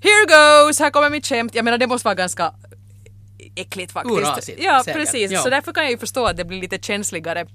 Here 0.00 0.26
goes, 0.26 0.78
här 0.78 0.90
kommer 0.90 1.10
mitt 1.10 1.26
skämt. 1.26 1.54
Jag 1.54 1.64
menar 1.64 1.78
det 1.78 1.86
måste 1.86 2.04
vara 2.04 2.14
ganska 2.14 2.54
äckligt 3.56 3.92
faktiskt. 3.92 4.18
Urasigt, 4.18 4.62
ja 4.62 4.82
säkert. 4.84 5.00
precis, 5.00 5.30
Ja. 5.30 5.40
så 5.40 5.50
därför 5.50 5.72
kan 5.72 5.82
jag 5.82 5.90
ju 5.90 5.98
förstå 5.98 6.26
att 6.26 6.36
det 6.36 6.44
blir 6.44 6.60
lite 6.60 6.78
känsligare 6.78 7.46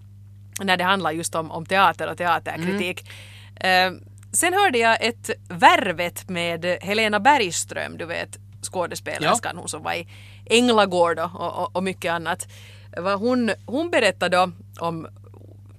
när 0.59 0.77
det 0.77 0.83
handlar 0.83 1.11
just 1.11 1.35
om, 1.35 1.51
om 1.51 1.65
teater 1.65 2.07
och 2.07 2.17
teaterkritik. 2.17 3.09
Mm. 3.55 3.95
Eh, 3.95 4.01
sen 4.31 4.53
hörde 4.53 4.77
jag 4.77 5.05
ett 5.05 5.29
Värvet 5.49 6.29
med 6.29 6.65
Helena 6.81 7.19
Bergström, 7.19 7.97
du 7.97 8.05
vet 8.05 8.37
skådespelerskan, 8.61 9.57
hon 9.57 9.69
som 9.69 9.83
var 9.83 9.93
i 9.93 10.07
Änglagård 10.45 11.19
och, 11.19 11.35
och, 11.35 11.75
och 11.75 11.83
mycket 11.83 12.11
annat. 12.11 12.47
Hon, 13.19 13.51
hon 13.65 13.89
berättade 13.91 14.37
då 14.37 14.51
om 14.79 15.07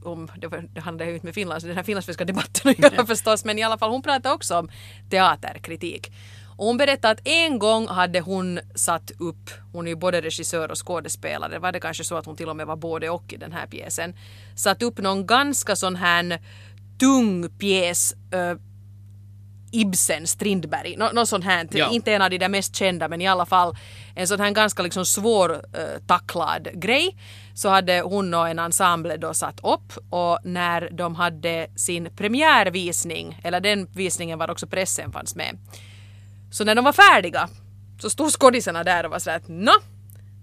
om, 0.04 0.28
det, 0.36 0.80
handlar 0.80 1.06
ju 1.06 1.14
inte 1.14 1.26
med 1.26 1.34
Finlands, 1.34 1.64
den 1.64 1.76
här 1.76 1.82
finlandssvenska 1.82 2.24
debatten 2.24 2.70
att 2.70 2.78
göra 2.78 3.06
förstås, 3.06 3.44
men 3.44 3.58
i 3.58 3.62
alla 3.62 3.78
fall 3.78 3.90
hon 3.90 4.02
pratade 4.02 4.34
också 4.34 4.58
om 4.58 4.68
teaterkritik. 5.10 6.12
Och 6.56 6.66
hon 6.66 6.76
berättade 6.76 7.12
att 7.12 7.28
en 7.28 7.58
gång 7.58 7.88
hade 7.88 8.20
hon 8.20 8.60
satt 8.74 9.10
upp, 9.18 9.50
hon 9.72 9.86
är 9.86 9.90
ju 9.90 9.96
både 9.96 10.20
regissör 10.20 10.70
och 10.70 10.86
skådespelare, 10.86 11.58
var 11.58 11.72
det 11.72 11.80
kanske 11.80 12.04
så 12.04 12.16
att 12.16 12.26
hon 12.26 12.36
till 12.36 12.48
och 12.48 12.56
med 12.56 12.66
var 12.66 12.76
både 12.76 13.10
och 13.10 13.32
i 13.32 13.36
den 13.36 13.52
här 13.52 13.66
pjäsen, 13.66 14.14
satt 14.56 14.82
upp 14.82 14.98
någon 14.98 15.26
ganska 15.26 15.76
sån 15.76 15.96
här 15.96 16.40
tung 16.98 17.48
pjäs 17.58 18.14
eh, 18.32 18.54
Ibsen, 19.74 20.26
Strindberg, 20.26 20.96
nå 20.96 21.10
något 21.12 21.28
sånt 21.28 21.44
här. 21.44 21.68
Ja. 21.70 21.90
Inte 21.90 22.12
en 22.12 22.22
av 22.22 22.30
de 22.30 22.38
där 22.38 22.48
mest 22.48 22.76
kända 22.76 23.08
men 23.08 23.20
i 23.20 23.26
alla 23.26 23.46
fall 23.46 23.76
en 24.14 24.28
sån 24.28 24.40
här 24.40 24.50
ganska 24.50 24.82
liksom 24.82 25.06
svår 25.06 25.52
eh, 25.52 26.00
tacklad 26.06 26.68
grej. 26.74 27.16
Så 27.54 27.68
hade 27.68 28.00
hon 28.00 28.34
och 28.34 28.48
en 28.48 28.58
ensemble 28.58 29.16
då 29.16 29.34
satt 29.34 29.60
upp 29.60 29.92
och 30.10 30.38
när 30.44 30.90
de 30.92 31.14
hade 31.14 31.66
sin 31.76 32.08
premiärvisning, 32.16 33.40
eller 33.44 33.60
den 33.60 33.86
visningen 33.92 34.38
var 34.38 34.50
också 34.50 34.66
pressen 34.66 35.12
fanns 35.12 35.34
med. 35.36 35.58
Så 36.54 36.64
när 36.64 36.74
de 36.74 36.84
var 36.84 36.92
färdiga 36.92 37.48
så 38.00 38.10
stod 38.10 38.32
skådisarna 38.32 38.84
där 38.84 39.04
och 39.04 39.10
var 39.10 39.18
sådär 39.18 39.36
att 39.36 39.48
nå, 39.48 39.72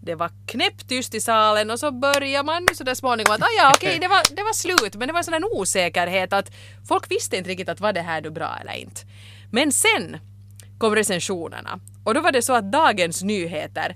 det 0.03 0.15
var 0.15 0.31
knäpptyst 0.47 1.15
i 1.15 1.21
salen 1.21 1.71
och 1.71 1.79
så 1.79 1.91
började 1.91 2.45
man 2.45 2.67
så 2.73 2.83
där 2.83 2.95
småningom 2.95 3.35
att 3.35 3.41
ah, 3.41 3.53
ja 3.57 3.71
okej 3.75 3.99
det, 3.99 4.07
var, 4.07 4.35
det 4.35 4.43
var 4.43 4.53
slut 4.53 4.95
men 4.95 5.07
det 5.07 5.13
var 5.13 5.19
en 5.19 5.23
sån 5.23 5.33
en 5.33 5.43
osäkerhet 5.43 6.33
att 6.33 6.51
folk 6.87 7.11
visste 7.11 7.37
inte 7.37 7.49
riktigt 7.49 7.69
att 7.69 7.79
var 7.79 7.93
det 7.93 8.01
här 8.01 8.21
då 8.21 8.31
bra 8.31 8.57
eller 8.61 8.73
inte. 8.73 9.01
Men 9.51 9.71
sen 9.71 10.17
kom 10.77 10.95
recensionerna 10.95 11.79
och 12.03 12.13
då 12.13 12.21
var 12.21 12.31
det 12.31 12.41
så 12.41 12.53
att 12.53 12.71
Dagens 12.71 13.23
Nyheter 13.23 13.95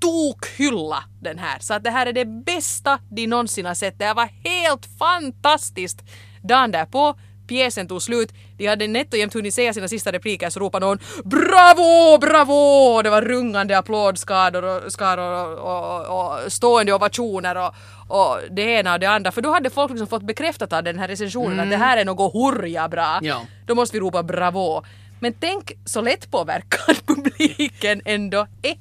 tokhylla 0.00 1.04
den 1.20 1.38
här 1.38 1.58
så 1.60 1.74
att 1.74 1.84
det 1.84 1.90
här 1.90 2.06
är 2.06 2.12
det 2.12 2.24
bästa 2.24 2.98
de 3.10 3.26
någonsin 3.26 3.66
har 3.66 3.74
sett. 3.74 3.98
Det 3.98 4.04
här 4.04 4.14
var 4.14 4.30
helt 4.44 4.86
fantastiskt. 4.98 6.02
Dagen 6.42 6.70
därpå 6.70 7.14
pjäsen 7.46 7.88
tog 7.88 8.02
slut, 8.02 8.32
de 8.56 8.66
hade 8.66 8.86
nätt 8.86 9.12
och 9.12 9.18
jämnt 9.18 9.34
hunnit 9.34 9.54
säga 9.54 9.74
sina 9.74 9.88
sista 9.88 10.12
repliker 10.12 10.50
så 10.50 10.60
ropade 10.60 10.86
någon 10.86 10.98
”Bravo! 11.24 12.18
Bravo!” 12.18 13.02
Det 13.02 13.10
var 13.10 13.22
rungande 13.22 13.78
applådskador 13.78 14.64
och, 14.64 14.92
skaror 14.92 15.58
och, 15.58 16.08
och, 16.08 16.44
och 16.44 16.52
stående 16.52 16.92
ovationer 16.92 17.56
och, 17.56 17.74
och 18.08 18.38
det 18.50 18.62
ena 18.62 18.94
och 18.94 19.00
det 19.00 19.06
andra. 19.06 19.32
För 19.32 19.42
då 19.42 19.52
hade 19.52 19.70
folk 19.70 19.90
liksom 19.90 20.08
fått 20.08 20.22
bekräftat 20.22 20.72
av 20.72 20.82
den 20.82 20.98
här 20.98 21.08
recensionen 21.08 21.60
att 21.60 21.70
det 21.70 21.76
här 21.76 21.96
är 21.96 22.04
något 22.04 22.32
hurja 22.32 22.88
bra. 22.88 23.18
Ja. 23.22 23.46
Då 23.66 23.74
måste 23.74 23.96
vi 23.96 24.00
ropa 24.00 24.22
”Bravo!” 24.22 24.84
Men 25.20 25.32
tänk 25.40 25.72
så 25.84 26.00
lätt 26.00 26.30
påverkad 26.30 26.96
publiken 27.06 28.02
ändå 28.04 28.46
är. 28.62 28.76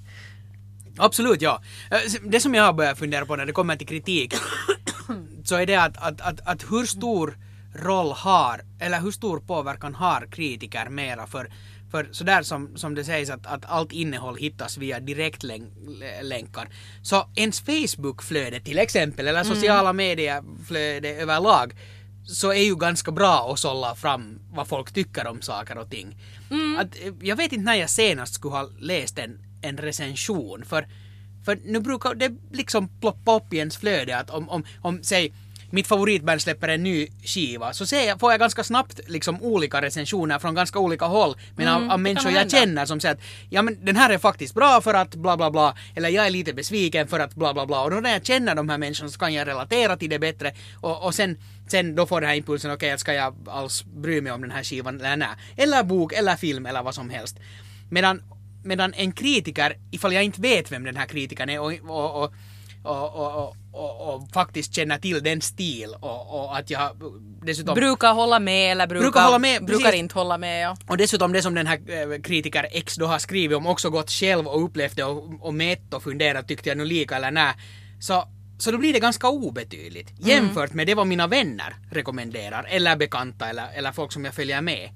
Absolut, 0.98 1.42
ja. 1.42 1.62
Eh, 1.92 1.98
Det 2.24 2.40
som 2.40 2.56
jag 2.56 2.64
har 2.64 2.74
börjat 2.74 3.00
fundera 3.00 3.26
på 3.26 3.36
när 3.36 3.46
det 3.46 3.52
kommer 3.52 3.76
till 3.76 3.88
kritik 3.88 4.34
så 5.44 5.56
är 5.56 5.66
det 5.66 5.76
att, 5.76 5.98
att, 5.98 6.22
att, 6.22 6.48
att 6.48 6.64
hur 6.72 6.86
stor 6.86 7.38
roll 7.76 8.12
har, 8.12 8.62
eller 8.80 9.00
hur 9.00 9.12
stor 9.12 9.40
påverkan 9.40 9.96
har 9.96 10.28
kritiker 10.32 10.90
mera 10.90 11.28
för 11.28 11.50
för 11.94 12.08
sådär 12.12 12.44
som, 12.44 12.78
som 12.78 12.96
det 12.96 13.04
sägs 13.04 13.30
att, 13.30 13.46
att 13.46 13.66
allt 13.66 13.92
innehåll 13.92 14.38
hittas 14.38 14.78
via 14.78 15.00
direktlänkar. 15.00 16.70
Så 17.02 17.30
ens 17.36 17.62
Facebook-flöde 17.62 18.60
till 18.60 18.80
exempel, 18.80 19.28
eller 19.28 19.44
sociala 19.44 19.94
medier-flöde 19.94 21.10
överlag, 21.10 21.74
så 22.26 22.50
är 22.50 22.64
ju 22.64 22.76
ganska 22.76 23.12
bra 23.12 23.52
att 23.54 23.60
sålla 23.60 23.96
fram 23.96 24.40
vad 24.52 24.68
folk 24.68 24.94
tycker 24.94 25.28
om 25.28 25.42
saker 25.42 25.78
och 25.78 25.90
ting. 25.90 26.18
Att, 26.80 26.96
eh, 26.96 27.14
jag 27.22 27.36
vet 27.36 27.52
inte 27.52 27.66
när 27.66 27.76
jag 27.76 27.90
senast 27.90 28.34
skulle 28.34 28.54
ha 28.54 28.70
läst 28.80 29.20
en, 29.20 29.40
en 29.62 29.78
recension, 29.78 30.66
för, 30.66 30.88
för 31.46 31.60
nu 31.66 31.80
brukar 31.80 32.16
det 32.16 32.32
liksom 32.52 33.00
ploppa 33.00 33.36
upp 33.36 33.54
i 33.54 33.58
ens 33.58 33.78
flöde 33.78 34.18
att 34.18 34.30
om, 34.30 34.50
om, 34.50 34.64
om 34.82 35.04
säg 35.04 35.34
mitt 35.74 35.88
favoritband 35.88 36.42
släpper 36.42 36.68
en 36.68 36.84
ny 36.84 37.08
skiva 37.24 37.74
så 37.74 37.86
ser 37.86 38.08
jag, 38.08 38.20
får 38.20 38.32
jag 38.32 38.40
ganska 38.40 38.64
snabbt 38.64 39.00
liksom 39.08 39.42
olika 39.42 39.82
recensioner 39.82 40.40
från 40.40 40.56
ganska 40.56 40.80
olika 40.80 41.06
håll 41.06 41.36
men 41.56 41.68
av, 41.68 41.92
av 41.92 42.00
människor 42.00 42.32
jag 42.32 42.52
känner 42.52 42.86
som 42.86 43.00
säger 43.00 43.16
att 43.16 43.22
ja 43.50 43.62
men 43.62 43.86
den 43.86 43.96
här 43.96 44.10
är 44.10 44.18
faktiskt 44.18 44.54
bra 44.54 44.82
för 44.82 44.94
att 44.94 45.16
bla 45.16 45.38
bla 45.38 45.52
bla 45.52 45.76
eller 45.96 46.10
jag 46.10 46.26
är 46.26 46.30
lite 46.30 46.54
besviken 46.54 47.08
för 47.08 47.20
att 47.20 47.36
bla 47.36 47.54
bla 47.54 47.66
bla 47.66 47.84
och 47.84 47.92
då 47.92 48.00
när 48.00 48.12
jag 48.12 48.26
känner 48.26 48.56
de 48.56 48.70
här 48.70 48.78
människorna 48.78 49.10
så 49.10 49.20
kan 49.20 49.34
jag 49.34 49.48
relatera 49.48 49.98
till 49.98 50.10
det 50.10 50.20
bättre 50.20 50.54
och, 50.82 51.06
och 51.06 51.16
sen, 51.16 51.38
sen 51.68 51.96
då 51.96 52.06
får 52.06 52.22
den 52.22 52.30
här 52.30 52.38
impulsen 52.38 52.72
okej 52.72 52.92
att 52.92 53.00
ska 53.00 53.14
jag 53.14 53.36
alls 53.48 53.84
bry 53.84 54.22
mig 54.22 54.32
om 54.32 54.42
den 54.42 54.52
här 54.52 54.64
skivan 54.64 55.00
eller 55.00 55.16
nej. 55.16 55.28
Eller 55.58 55.84
bok 55.84 56.14
eller 56.14 56.36
film 56.36 56.66
eller 56.66 56.84
vad 56.84 56.96
som 56.96 57.10
helst. 57.10 57.40
Medan, 57.90 58.22
medan 58.64 58.94
en 58.94 59.12
kritiker, 59.12 59.78
ifall 59.92 60.14
jag 60.14 60.24
inte 60.24 60.42
vet 60.42 60.72
vem 60.72 60.84
den 60.84 60.98
här 60.98 61.06
kritikern 61.06 61.50
är 61.50 61.60
och, 61.60 61.74
och, 61.90 62.24
och 62.24 62.34
och, 62.84 63.16
och, 63.16 63.56
och, 63.74 64.14
och, 64.14 64.30
faktiskt 64.34 64.76
känner 64.76 64.98
till 64.98 65.24
den 65.24 65.42
stil 65.42 65.96
och, 66.00 66.40
och 66.40 66.58
att 66.58 66.70
jag 66.70 66.92
dessutom 67.46 67.76
Brukar 67.76 68.14
hålla 68.14 68.40
med 68.40 68.72
eller 68.72 68.88
brukar, 68.88 69.04
Brukar 69.04 69.26
hålla 69.26 69.40
med, 69.40 69.66
brukar 69.66 69.84
precis. 69.84 70.00
inte 70.00 70.16
hålla 70.16 70.38
med. 70.38 70.64
Ja. 70.64 70.78
och 70.88 70.98
dessutom 70.98 71.34
det 71.34 71.42
som 71.42 71.54
den 71.54 71.68
här 71.68 71.80
eh, 71.88 72.22
kritiker 72.22 72.68
X 72.72 72.96
då 72.96 73.06
har 73.06 73.20
skrivit 73.20 73.58
om 73.58 73.68
också 73.68 73.90
gått 73.90 74.12
själv 74.12 74.48
och 74.48 74.64
upplevt 74.66 74.96
det 74.96 75.04
och, 75.04 75.46
och 75.46 75.54
mätt 75.54 75.94
och 75.94 76.04
funderat 76.04 76.48
tyckte 76.48 76.70
jag 76.70 76.78
nu 76.78 76.86
lika 76.86 77.16
eller 77.16 77.32
nej. 77.32 77.54
Så, 78.00 78.28
så 78.58 78.72
då 78.72 78.78
blir 78.78 78.94
det 78.94 79.00
ganska 79.00 79.30
obetydligt 79.30 80.10
jämfört 80.20 80.74
med 80.74 80.88
det 80.88 80.96
vad 80.96 81.08
mina 81.08 81.28
vänner 81.28 81.76
rekommenderar 81.92 82.66
eller 82.70 82.96
bekanta 82.96 83.50
eller, 83.50 83.68
eller 83.74 83.92
folk 83.92 84.12
som 84.12 84.26
jag 84.26 84.34
följer 84.34 84.62
med. 84.62 84.90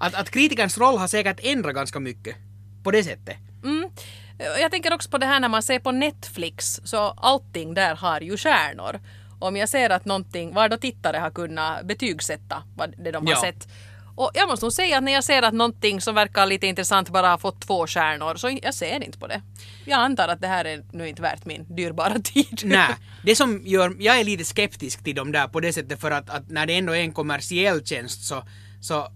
Att, 0.00 0.14
att 0.14 0.30
kritikerns 0.30 0.78
roll 0.78 0.98
har 0.98 1.08
säkert 1.08 1.40
ändrat 1.42 1.74
ganska 1.74 2.00
mycket 2.00 2.36
på 2.84 2.90
det 2.90 3.04
sättet. 3.04 3.36
Mm. 3.64 3.90
Jag 4.38 4.70
tänker 4.70 4.94
också 4.94 5.10
på 5.10 5.18
det 5.18 5.26
här 5.26 5.40
när 5.40 5.48
man 5.48 5.62
ser 5.62 5.78
på 5.78 5.92
Netflix 5.92 6.80
så 6.84 6.98
allting 7.16 7.74
där 7.74 7.94
har 7.94 8.20
ju 8.20 8.36
stjärnor. 8.36 9.00
Om 9.38 9.56
jag 9.56 9.68
ser 9.68 9.90
att 9.90 10.04
någonting, 10.04 10.54
var 10.54 10.68
då 10.68 10.76
tittare 10.76 11.16
har 11.16 11.30
kunnat 11.30 11.86
betygsätta 11.86 12.62
vad 12.76 12.94
det 13.04 13.10
de 13.10 13.26
har 13.26 13.32
Ja. 13.32 13.40
sett. 13.40 13.68
Och 14.16 14.30
jag 14.34 14.48
måste 14.48 14.64
nog 14.66 14.72
säga 14.72 14.98
att 14.98 15.04
när 15.04 15.12
jag 15.12 15.24
ser 15.24 15.42
att 15.42 15.54
någonting 15.54 16.00
som 16.00 16.14
verkar 16.14 16.46
lite 16.46 16.66
intressant 16.66 17.08
bara 17.10 17.28
har 17.28 17.38
fått 17.38 17.60
två 17.60 17.86
stjärnor 17.86 18.34
så 18.34 18.58
jag 18.62 18.74
ser 18.74 19.04
inte 19.04 19.18
på 19.18 19.26
det. 19.26 19.42
Jag 19.84 20.00
antar 20.00 20.28
att 20.28 20.40
det 20.40 20.46
här 20.46 20.64
är 20.64 20.82
nu 20.92 21.08
inte 21.08 21.22
värt 21.22 21.44
min 21.44 21.76
dyrbara 21.76 22.18
tid. 22.24 22.60
Nej, 22.64 22.94
det 23.24 23.36
som 23.36 23.62
gör, 23.66 23.96
jag 23.98 24.20
är 24.20 24.24
lite 24.24 24.44
skeptisk 24.44 25.04
till 25.04 25.14
dem 25.14 25.32
där 25.32 25.48
på 25.48 25.60
det 25.60 25.72
sättet 25.72 26.00
för 26.00 26.10
att, 26.10 26.30
att 26.30 26.50
när 26.50 26.66
det 26.66 26.76
ändå 26.78 26.92
är 26.92 27.00
en 27.00 27.12
kommersiell 27.12 27.84
tjänst 27.86 28.26
så, 28.26 28.42
så 28.80 29.08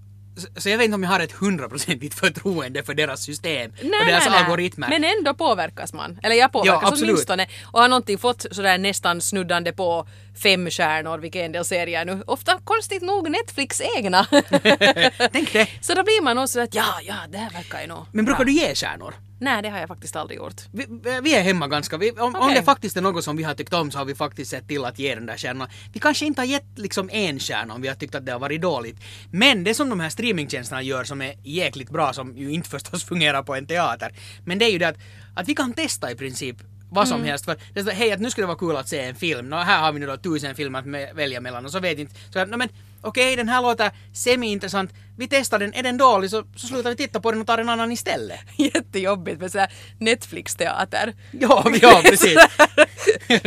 så 0.56 0.68
jag 0.68 0.78
vet 0.78 0.84
inte 0.84 0.94
om 0.94 1.02
jag 1.02 1.10
har 1.10 1.20
ett 1.20 1.32
hundraprocentigt 1.32 2.14
förtroende 2.20 2.82
för 2.82 2.94
deras 2.94 3.22
system 3.22 3.70
och 3.70 4.06
deras 4.06 4.26
algoritmer. 4.26 4.88
Men 4.88 5.04
ändå 5.04 5.34
påverkas 5.34 5.92
man. 5.92 6.18
Eller 6.22 6.36
jag 6.36 6.52
påverkas 6.52 6.80
Ja, 6.82 6.88
absolut. 6.88 7.10
åtminstone. 7.10 7.46
Och 7.64 7.80
har 7.80 7.88
någonting 7.88 8.18
fått 8.18 8.46
sådär 8.50 8.78
nästan 8.78 9.20
snuddande 9.20 9.72
på 9.72 10.06
fem 10.42 10.70
stjärnor, 10.70 11.18
vilket 11.18 11.42
en 11.42 11.52
del 11.52 11.64
serier 11.64 12.04
nu. 12.04 12.22
Ofta 12.26 12.58
konstigt 12.64 13.02
nog 13.02 13.30
Netflix 13.30 13.82
egna. 13.96 14.26
Tänk 15.32 15.52
det. 15.52 15.68
Så 15.80 15.94
då 15.94 16.02
blir 16.02 16.22
man 16.22 16.38
också 16.38 16.60
att 16.60 16.74
ja, 16.74 16.84
ja, 17.02 17.14
det 17.28 17.38
här 17.38 17.50
verkar 17.50 17.80
ju 17.80 17.86
nog 17.86 18.06
Men 18.12 18.24
brukar 18.24 18.44
bra. 18.44 18.52
du 18.52 18.52
ge 18.52 18.74
stjärnor? 18.74 19.14
Nej, 19.42 19.62
det 19.62 19.68
har 19.68 19.78
jag 19.78 19.88
faktiskt 19.88 20.16
aldrig 20.16 20.36
gjort. 20.36 20.60
Vi, 20.72 20.86
vi 21.22 21.34
är 21.34 21.42
hemma 21.42 21.68
ganska, 21.68 21.96
vi, 21.96 22.10
om, 22.10 22.18
om 22.18 22.34
Okej. 22.34 22.54
det 22.54 22.62
faktiskt 22.62 22.96
är 22.96 23.00
något 23.00 23.24
som 23.24 23.36
vi 23.36 23.42
har 23.42 23.54
tyckt 23.54 23.72
om 23.72 23.90
så 23.90 23.98
har 23.98 24.04
vi 24.04 24.14
faktiskt 24.14 24.50
sett 24.50 24.68
till 24.68 24.84
att 24.84 24.98
ge 24.98 25.14
den 25.14 25.26
där 25.26 25.36
stjärnan. 25.36 25.68
Vi 25.92 26.00
kanske 26.00 26.26
inte 26.26 26.40
har 26.40 26.46
gett 26.46 26.78
liksom 26.78 27.10
en 27.12 27.38
stjärna 27.38 27.74
om 27.74 27.82
vi 27.82 27.88
har 27.88 27.94
tyckt 27.94 28.14
att 28.14 28.26
det 28.26 28.32
har 28.32 28.38
varit 28.38 28.62
dåligt. 28.62 28.96
Men 29.30 29.64
det 29.64 29.74
som 29.74 29.90
de 29.90 30.00
här 30.00 30.10
streamingtjänsterna 30.10 30.82
gör 30.82 31.04
som 31.04 31.22
är 31.22 31.34
jäkligt 31.42 31.90
bra, 31.90 32.12
som 32.12 32.36
ju 32.36 32.50
inte 32.50 32.68
förstås 32.68 33.04
fungerar 33.04 33.42
på 33.42 33.54
en 33.54 33.66
teater, 33.66 34.12
men 34.44 34.58
det 34.58 34.64
är 34.64 34.70
ju 34.70 34.78
det 34.78 34.88
att, 34.88 34.98
att 35.36 35.48
vi 35.48 35.54
kan 35.54 35.72
testa 35.72 36.10
i 36.10 36.14
princip 36.14 36.56
vad 36.90 37.08
som 37.08 37.24
helst. 37.24 37.44
För 37.44 37.56
det 37.74 37.80
är 37.80 37.84
så, 37.84 37.90
hej, 37.90 38.12
att 38.12 38.20
nu 38.20 38.30
skulle 38.30 38.42
det 38.42 38.54
vara 38.54 38.58
kul 38.58 38.76
att 38.76 38.88
se 38.88 39.00
en 39.00 39.14
film. 39.14 39.50
Nå, 39.50 39.56
här 39.56 39.80
har 39.80 39.92
vi 39.92 40.00
nu 40.00 40.06
då 40.06 40.16
tusen 40.16 40.54
filmer 40.54 40.78
att 40.78 41.16
välja 41.16 41.40
mellan 41.40 41.64
och 41.64 41.72
så 41.72 41.80
vet 41.80 41.98
inte. 41.98 42.14
Så 42.32 42.38
att, 42.38 42.48
no, 42.48 42.56
men 42.56 42.68
okej, 43.00 43.36
den 43.36 43.48
här 43.48 43.62
låter 43.62 43.90
semi-intressant. 44.12 44.90
Vi 45.16 45.28
testar 45.28 45.58
den, 45.58 45.74
är 45.74 45.82
den 45.82 45.96
dålig 45.96 46.30
så, 46.30 46.44
så 46.56 46.66
slutar 46.66 46.90
vi 46.90 46.96
titta 46.96 47.20
på 47.20 47.32
den 47.32 47.40
och 47.40 47.46
tar 47.46 47.58
en 47.58 47.68
annan 47.68 47.92
istället. 47.92 48.40
Jättejobbigt 48.56 49.40
med 49.40 49.52
sådär 49.52 49.72
Netflix-teater. 49.98 51.14
Ja, 51.30 51.64
ja 51.82 52.02
precis. 52.04 52.38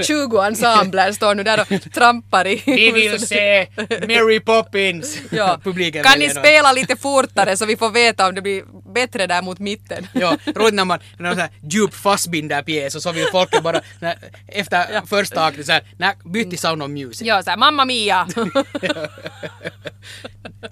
20 0.07 0.41
ensembler 0.41 1.11
står 1.11 1.35
nu 1.35 1.43
där 1.43 1.61
och 1.61 1.93
trampar 1.93 2.47
i... 2.47 2.63
Vi 2.65 2.91
vill 2.91 3.27
se 3.27 3.67
Mary 3.89 4.39
Poppins! 4.39 5.17
Ja. 5.31 5.59
Publiken 5.63 6.03
Kan 6.03 6.19
ni 6.19 6.29
spela 6.29 6.71
lite 6.71 6.95
fortare 6.95 7.57
så 7.57 7.65
vi 7.65 7.77
får 7.77 7.89
veta 7.89 8.27
om 8.27 8.35
det 8.35 8.41
blir 8.41 8.63
bättre 8.93 9.27
där 9.27 9.41
mot 9.41 9.59
mitten? 9.59 10.07
Ja, 10.13 10.37
roligt 10.45 10.73
när 10.73 10.85
man, 10.85 10.99
när 11.17 11.25
man 11.25 11.35
såhär 11.35 11.49
djup 11.63 11.93
Fassbinder-pjäs 11.93 12.95
och 12.95 13.01
så 13.01 13.11
vill 13.11 13.25
folket 13.31 13.63
bara, 13.63 13.81
när, 13.99 14.17
efter 14.47 15.05
första 15.05 15.45
akten 15.45 15.63
såhär, 15.63 15.83
nej, 15.97 16.15
byt 16.25 16.49
till 16.49 16.59
Sound 16.59 16.83
of 16.83 16.89
Music. 16.89 17.21
Ja, 17.27 17.43
såhär 17.43 17.57
Mamma 17.57 17.85
Mia! 17.85 18.27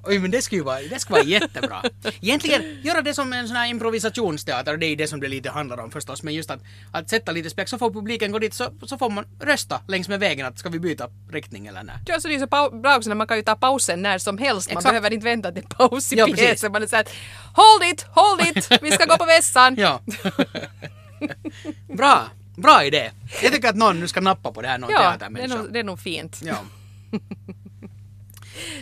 Oj, 0.04 0.20
men 0.20 0.32
det 0.32 0.42
skulle 0.42 0.60
ju 0.60 0.66
vara, 0.66 0.82
det 0.90 1.00
skulle 1.00 1.20
vara 1.20 1.28
jättebra. 1.28 1.84
Egentligen, 2.22 2.82
göra 2.84 3.02
det 3.02 3.14
som 3.14 3.34
en 3.34 3.48
sån 3.48 3.58
här 3.58 3.68
improvisationsteater, 3.70 4.78
det 4.78 4.86
är 4.86 4.90
ju 4.90 4.96
det 4.96 5.08
som 5.08 5.20
det 5.20 5.28
lite 5.28 5.50
handlar 5.50 5.78
om 5.78 5.92
förstås, 5.92 6.24
men 6.24 6.34
just 6.34 6.52
att, 6.52 6.60
att 6.92 7.10
sätta 7.10 7.32
lite 7.32 7.50
spex, 7.50 7.72
så 7.72 7.78
får 7.78 7.92
publiken 7.92 8.32
gå 8.32 8.40
dit, 8.40 8.54
så, 8.54 8.70
så 8.86 8.98
får 8.98 9.10
man 9.10 9.26
rösta 9.40 9.82
längs 9.88 10.10
med 10.10 10.20
vägen 10.20 10.46
att 10.46 10.60
ska 10.60 10.70
vi 10.70 10.80
byta 10.80 11.08
riktning 11.32 11.68
eller 11.68 11.84
nej. 11.84 11.96
Ja, 12.06 12.20
så 12.20 12.28
det 12.28 12.36
är 12.36 12.40
så 12.40 12.46
pau- 12.46 12.82
bra 12.82 12.98
också 12.98 13.10
när 13.10 13.16
man 13.16 13.28
kan 13.28 13.38
ju 13.38 13.44
ta 13.44 13.56
pausen 13.56 14.02
när 14.02 14.18
som 14.18 14.38
helst. 14.38 14.70
Man 14.70 14.78
Exakt. 14.78 14.92
behöver 14.92 15.14
inte 15.14 15.26
vänta 15.26 15.52
till 15.52 15.64
paus 15.64 16.14
i 16.14 16.16
Ja, 16.16 16.28
pjäsen. 16.28 16.72
Man 16.72 16.84
är 16.84 16.88
såhär 16.88 17.06
Hold 17.54 17.94
it, 17.94 18.06
hold 18.10 18.42
it, 18.58 18.82
vi 18.82 18.92
ska 18.92 19.06
gå 19.06 19.18
på 19.18 19.26
vässan. 19.26 19.76
Ja. 19.84 20.02
bra, 21.88 22.24
bra 22.56 22.84
idé. 22.84 23.12
Jag 23.44 23.54
tycker 23.54 23.70
att 23.70 23.76
någon 23.76 24.00
nu 24.00 24.08
ska 24.08 24.22
nappa 24.22 24.52
på 24.52 24.62
det 24.62 24.68
här, 24.68 24.78
någon 24.78 24.92
Ja, 24.92 25.00
det 25.00 25.06
är, 25.06 25.10
teatermänniska. 25.12 25.56
nog, 25.58 25.74
det 25.74 25.80
är 25.80 25.84
nog 25.84 26.00
fint. 26.00 26.40
Ja. 26.44 26.56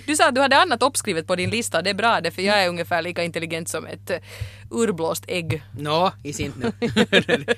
Du 0.06 0.16
sa 0.16 0.28
att 0.28 0.36
du 0.36 0.42
hade 0.42 0.58
annat 0.58 0.84
uppskrivet 0.84 1.28
på 1.28 1.36
din 1.36 1.50
lista, 1.50 1.82
det 1.82 1.90
är 1.90 1.94
bra 1.94 2.22
det 2.22 2.32
för 2.32 2.42
jag 2.42 2.64
är 2.64 2.70
ungefär 2.70 3.02
lika 3.02 3.24
intelligent 3.24 3.70
som 3.70 3.86
ett 3.86 4.12
uh, 4.12 4.18
urblåst 4.70 5.26
ägg. 5.28 5.64
Nå, 5.78 6.12
i 6.24 6.34
sint 6.34 6.56
nu. 6.58 6.72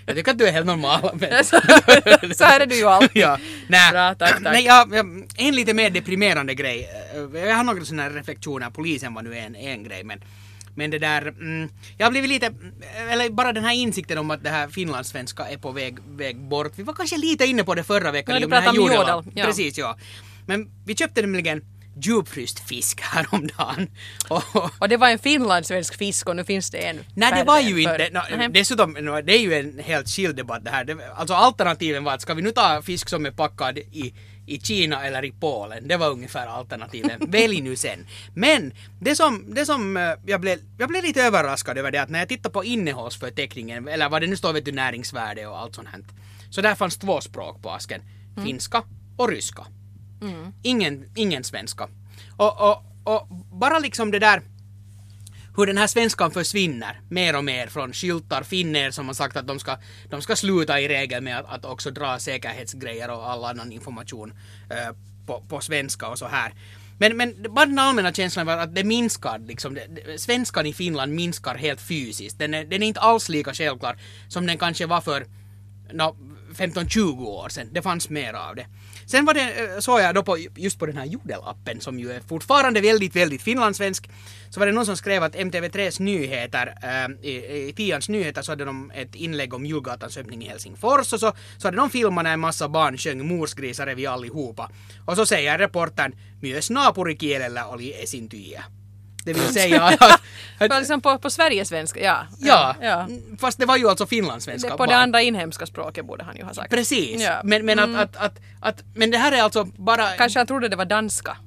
jag 0.05 0.15
tycker 0.15 0.31
att 0.31 0.37
du 0.37 0.47
är 0.47 0.51
helt 0.51 0.65
normal. 0.65 1.09
Men... 1.13 1.43
så, 2.35 2.43
här 2.43 2.59
är 2.59 2.65
du 2.65 2.75
ju 2.75 2.85
alltid. 2.85 3.09
ja, 3.21 3.37
nej. 3.67 3.91
Bra, 3.91 4.15
tack, 4.15 4.43
tack. 4.43 4.53
Nej, 4.53 4.65
jag, 4.65 4.93
en 5.37 5.55
lite 5.55 5.73
mer 5.73 5.89
deprimerande 5.89 6.53
grej. 6.53 6.89
Eh, 7.15 7.41
Jag 7.41 7.55
har 7.55 7.63
några 7.63 7.85
sådana 7.85 8.09
reflektioner, 8.09 8.69
polisen 8.69 9.13
var 9.13 9.21
nu 9.21 9.37
en, 9.37 9.55
en 9.55 9.83
grej 9.83 10.03
men 10.03 10.19
men 10.75 10.91
det 10.91 10.99
där, 10.99 11.27
mm, 11.27 11.69
jag 11.97 12.05
har 12.05 12.11
blivit 12.11 12.29
lite, 12.29 12.53
eller 13.09 13.29
bara 13.29 13.53
den 13.53 13.63
här 13.63 13.73
insikten 13.73 14.17
om 14.17 14.31
att 14.31 14.43
det 14.43 14.49
här 14.49 14.67
finlandssvenska 14.67 15.49
är 15.49 15.57
på 15.57 15.71
väg, 15.71 15.97
väg 16.07 16.39
bort. 16.39 16.71
Vi 16.75 16.83
var 16.83 16.93
kanske 16.93 17.17
lite 17.17 17.45
inne 17.45 17.63
på 17.63 17.75
det 17.75 17.83
förra 17.83 18.11
veckan. 18.11 18.35
Ja, 18.35 18.41
du 18.41 18.47
pratade 18.47 18.69
om 18.69 18.75
jodel, 18.75 19.23
ja. 19.35 19.45
Precis, 19.45 19.77
ja. 19.77 19.97
Men 20.45 20.69
vi 20.85 20.95
köpte 20.95 21.21
nämligen 21.21 21.61
djupfryst 21.95 22.59
fisk 22.59 23.01
häromdagen. 23.01 23.87
Och, 24.29 24.43
Och 24.79 24.89
det 24.89 24.97
var 24.97 25.09
en 25.09 25.19
finlandssvensk 25.19 25.97
fisk 25.97 26.29
och 26.29 26.35
nu 26.35 26.43
finns 26.43 26.69
det 26.69 26.77
en 26.77 26.99
Nej, 27.15 27.33
det 27.35 27.43
var 27.43 27.59
ju 27.59 27.81
inte... 27.81 28.09
No, 28.11 28.47
dessutom, 28.49 28.91
no, 28.91 29.21
det 29.21 29.33
är 29.33 29.41
ju 29.41 29.53
en 29.53 29.79
helt 29.79 30.09
skild 30.09 30.35
debatt 30.35 30.65
det 30.65 30.71
här. 30.71 30.85
Det, 30.85 30.97
alltså 31.15 31.33
alternativen 31.33 32.03
var 32.03 32.13
att 32.13 32.21
ska 32.21 32.33
vi 32.33 32.41
nu 32.41 32.51
ta 32.51 32.81
fisk 32.81 33.09
som 33.09 33.25
är 33.25 33.31
packad 33.31 33.77
i, 33.77 34.13
i 34.47 34.59
Kina 34.59 35.05
eller 35.05 35.25
i 35.25 35.31
Polen? 35.31 35.87
Det 35.87 35.97
var 35.97 36.09
ungefär 36.09 36.47
alternativen. 36.47 37.19
Välj 37.27 37.61
nu 37.61 37.75
sen. 37.75 38.07
Men 38.35 38.73
det 38.99 39.15
som, 39.15 39.53
det 39.55 39.65
som 39.65 39.97
eh, 39.97 40.13
jag, 40.25 40.41
blev, 40.41 40.59
jag 40.77 40.89
blev 40.89 41.03
lite 41.03 41.23
överraskad 41.23 41.77
över 41.77 41.91
det 41.91 42.01
att 42.01 42.09
när 42.09 42.19
jag 42.19 42.29
tittar 42.29 42.49
på 42.49 42.63
innehållsförteckningen, 42.63 43.87
eller 43.87 44.09
vad 44.09 44.21
det 44.21 44.27
nu 44.27 44.35
står, 44.35 44.53
vet 44.53 44.65
du, 44.65 44.71
näringsvärde 44.71 45.47
och 45.47 45.59
allt 45.59 45.75
sånt 45.75 45.87
här. 45.91 46.01
Så 46.49 46.61
där 46.61 46.75
fanns 46.75 46.97
två 46.97 47.21
språk 47.21 47.61
på 47.61 47.71
asken. 47.71 48.01
Finska 48.45 48.83
och 49.17 49.29
ryska. 49.29 49.65
Mm. 50.23 50.53
Ingen, 50.61 51.05
ingen 51.15 51.43
svenska. 51.43 51.89
Och, 52.37 52.61
och, 52.61 52.83
och 53.03 53.27
bara 53.51 53.79
liksom 53.79 54.11
det 54.11 54.19
där 54.19 54.41
hur 55.57 55.65
den 55.65 55.77
här 55.77 55.87
svenskan 55.87 56.31
försvinner 56.31 57.01
mer 57.09 57.37
och 57.37 57.43
mer 57.43 57.67
från 57.67 57.93
skyltar, 57.93 58.43
finner 58.43 58.91
som 58.91 59.07
har 59.07 59.13
sagt 59.13 59.37
att 59.37 59.47
de 59.47 59.59
ska, 59.59 59.77
de 60.09 60.21
ska 60.21 60.35
sluta 60.35 60.79
i 60.79 60.87
regel 60.87 61.23
med 61.23 61.39
att, 61.39 61.45
att 61.49 61.65
också 61.65 61.91
dra 61.91 62.19
säkerhetsgrejer 62.19 63.11
och 63.11 63.29
all 63.29 63.43
annan 63.43 63.71
information 63.71 64.33
eh, 64.69 64.95
på, 65.27 65.43
på 65.49 65.61
svenska 65.61 66.07
och 66.07 66.19
så 66.19 66.27
här. 66.27 66.53
Men, 66.99 67.17
men 67.17 67.45
bara 67.49 67.65
den 67.65 67.79
allmänna 67.79 68.13
känslan 68.13 68.45
var 68.45 68.57
att 68.57 68.75
det 68.75 68.83
minskar, 68.83 69.39
liksom, 69.39 69.73
det, 69.73 69.87
det, 69.87 70.19
svenskan 70.19 70.65
i 70.65 70.73
Finland 70.73 71.13
minskar 71.13 71.55
helt 71.55 71.81
fysiskt. 71.81 72.39
Den 72.39 72.53
är, 72.53 72.65
den 72.65 72.83
är 72.83 72.87
inte 72.87 72.99
alls 72.99 73.29
lika 73.29 73.53
självklar 73.53 73.97
som 74.27 74.45
den 74.45 74.57
kanske 74.57 74.85
var 74.85 75.01
för 75.01 75.25
no, 75.91 76.15
15-20 76.53 77.25
år 77.25 77.49
sedan. 77.49 77.69
Det 77.71 77.81
fanns 77.81 78.09
mer 78.09 78.33
av 78.33 78.55
det. 78.55 78.65
Sen 79.05 79.25
var 79.25 79.33
det, 79.33 79.41
eh, 79.41 79.79
såg 79.79 79.99
jag 79.99 80.15
då 80.15 80.23
på, 80.23 80.37
just 80.55 80.79
på 80.79 80.85
den 80.85 80.97
här 80.97 81.05
Jodel-appen 81.05 81.79
som 81.79 81.99
ju 81.99 82.11
är 82.11 82.19
fortfarande 82.19 82.81
väldigt, 82.81 83.15
väldigt 83.15 83.41
finlandssvensk. 83.41 84.09
Så 84.49 84.59
var 84.59 84.67
det 84.67 84.73
någon 84.73 84.85
som 84.85 84.97
skrev 84.97 85.23
att 85.23 85.35
MTV3s 85.35 86.01
nyheter, 86.01 86.73
äh, 86.83 87.29
i, 87.29 87.67
i 87.69 87.73
Tians 87.73 88.09
nyheter 88.09 88.41
så 88.41 88.51
hade 88.51 88.65
de 88.65 88.91
ett 88.95 89.15
inlägg 89.15 89.53
om 89.53 89.65
julgatans 89.65 90.17
öppning 90.17 90.43
i 90.43 90.47
Helsingfors 90.47 91.13
och 91.13 91.19
så, 91.19 91.33
så 91.57 91.67
hade 91.67 91.77
de 91.77 91.89
filmat 91.89 92.23
när 92.23 92.33
en 92.33 92.39
massa 92.39 92.69
barn 92.69 92.97
sjöng 92.97 93.27
morsgrisar 93.27 93.87
är 93.87 93.95
vi 93.95 94.05
allihopa. 94.05 94.69
Och 95.05 95.15
så 95.15 95.25
säger 95.25 95.57
reportern 95.57 96.15
myös 96.41 96.69
naapurikielellä 96.69 97.65
oli 97.65 98.03
esiintyjiä. 98.03 98.63
Det 99.25 99.33
vill 99.33 99.53
säga 99.53 99.83
att... 99.83 100.01
att 100.01 100.21
liksom 100.79 101.01
på, 101.01 101.17
på 101.17 101.29
Sverigesvenska, 101.29 101.99
ja. 101.99 102.25
Ja, 102.39 102.75
ja, 102.81 103.07
fast 103.39 103.59
det 103.59 103.65
var 103.65 103.77
ju 103.77 103.89
alltså 103.89 104.05
finlandssvenska. 104.05 104.69
Det, 104.69 104.77
på 104.77 104.85
det 104.85 104.97
andra 104.97 105.21
inhemska 105.21 105.65
språket 105.65 106.05
borde 106.05 106.23
han 106.23 106.35
ju 106.35 106.43
ha 106.43 106.53
sagt. 106.53 106.69
Precis, 106.69 107.21
ja. 107.21 107.41
men, 107.43 107.65
men 107.65 107.79
mm. 107.79 107.95
att, 107.95 108.15
att, 108.15 108.25
att, 108.25 108.39
att, 108.59 108.83
men 108.93 109.11
det 109.11 109.17
här 109.17 109.31
är 109.31 109.41
alltså 109.41 109.65
bara... 109.65 110.07
Kanske 110.07 110.39
han 110.39 110.47
trodde 110.47 110.67
det 110.67 110.75
var 110.75 110.85
danska. 110.85 111.37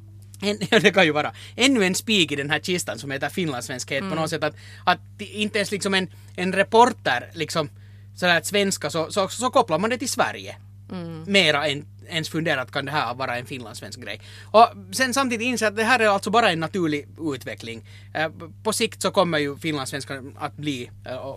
En, 0.43 0.59
ja, 0.71 0.79
det 0.79 0.91
kan 0.91 1.05
ju 1.05 1.13
vara. 1.13 1.33
Ännu 1.57 1.85
en 1.85 1.95
spik 1.95 2.33
i 2.33 2.37
den 2.37 2.51
här 2.51 2.59
kistan 2.59 2.99
som 2.99 3.11
heter 3.11 3.29
finlandssvenskhet 3.29 4.01
mm. 4.01 4.11
på 4.11 4.21
något 4.21 4.31
sätt 4.31 4.45
att, 4.45 4.55
att 4.85 5.01
inte 5.19 5.59
ens 5.59 5.71
liksom 5.71 5.95
en, 5.95 6.09
en 6.37 6.53
reporter 6.53 7.31
liksom 7.33 7.69
sådär 8.17 8.41
svenska 8.43 8.91
så, 8.91 9.13
så, 9.13 9.29
så 9.29 9.51
kopplar 9.51 9.79
man 9.79 9.91
det 9.91 9.99
till 9.99 10.11
Sverige. 10.11 10.57
Mm. 10.93 11.25
Mera 11.27 11.69
än 11.69 11.85
ens 12.09 12.29
funderat 12.29 12.71
kan 12.71 12.85
det 12.85 12.93
här 12.93 13.15
vara 13.15 13.39
en 13.39 13.47
finlandssvensk 13.47 14.01
grej. 14.01 14.21
Och 14.45 14.69
sen 14.93 15.15
samtidigt 15.15 15.47
inse 15.47 15.69
att 15.69 15.77
det 15.77 15.85
här 15.85 16.01
är 16.01 16.09
alltså 16.09 16.31
bara 16.31 16.51
en 16.51 16.61
naturlig 16.61 17.09
utveckling. 17.35 17.85
Eh, 18.15 18.31
på 18.63 18.73
sikt 18.73 19.03
så 19.03 19.11
kommer 19.11 19.39
ju 19.39 19.57
finlandssvenskan 19.57 20.37
att 20.39 20.57
bli 20.57 20.91
eh, 21.07 21.37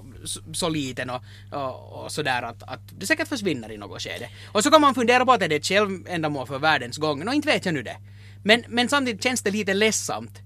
så 0.54 0.70
liten 0.70 1.10
och, 1.10 1.24
och, 1.52 2.04
och 2.04 2.12
sådär 2.12 2.42
att, 2.42 2.64
att 2.64 2.80
det 3.00 3.06
säkert 3.06 3.28
försvinner 3.28 3.72
i 3.72 3.78
något 3.78 4.02
skede. 4.02 4.30
Och 4.48 4.64
så 4.64 4.72
kan 4.72 4.82
man 4.82 4.96
fundera 4.96 5.26
på 5.26 5.32
att 5.32 5.42
är 5.42 5.48
det 5.48 5.56
ett 5.56 5.66
självändamål 5.66 6.48
för 6.48 6.60
världens 6.60 6.98
gång? 6.98 7.26
Nå, 7.26 7.34
inte 7.34 7.48
vet 7.48 7.66
jag 7.66 7.74
nu 7.74 7.84
det. 7.84 7.98
Men, 8.44 8.64
men 8.68 8.90
samtidigt 8.90 9.24
känns 9.24 9.42
det 9.42 9.52
lite 9.52 9.74
ledsamt 9.74 10.40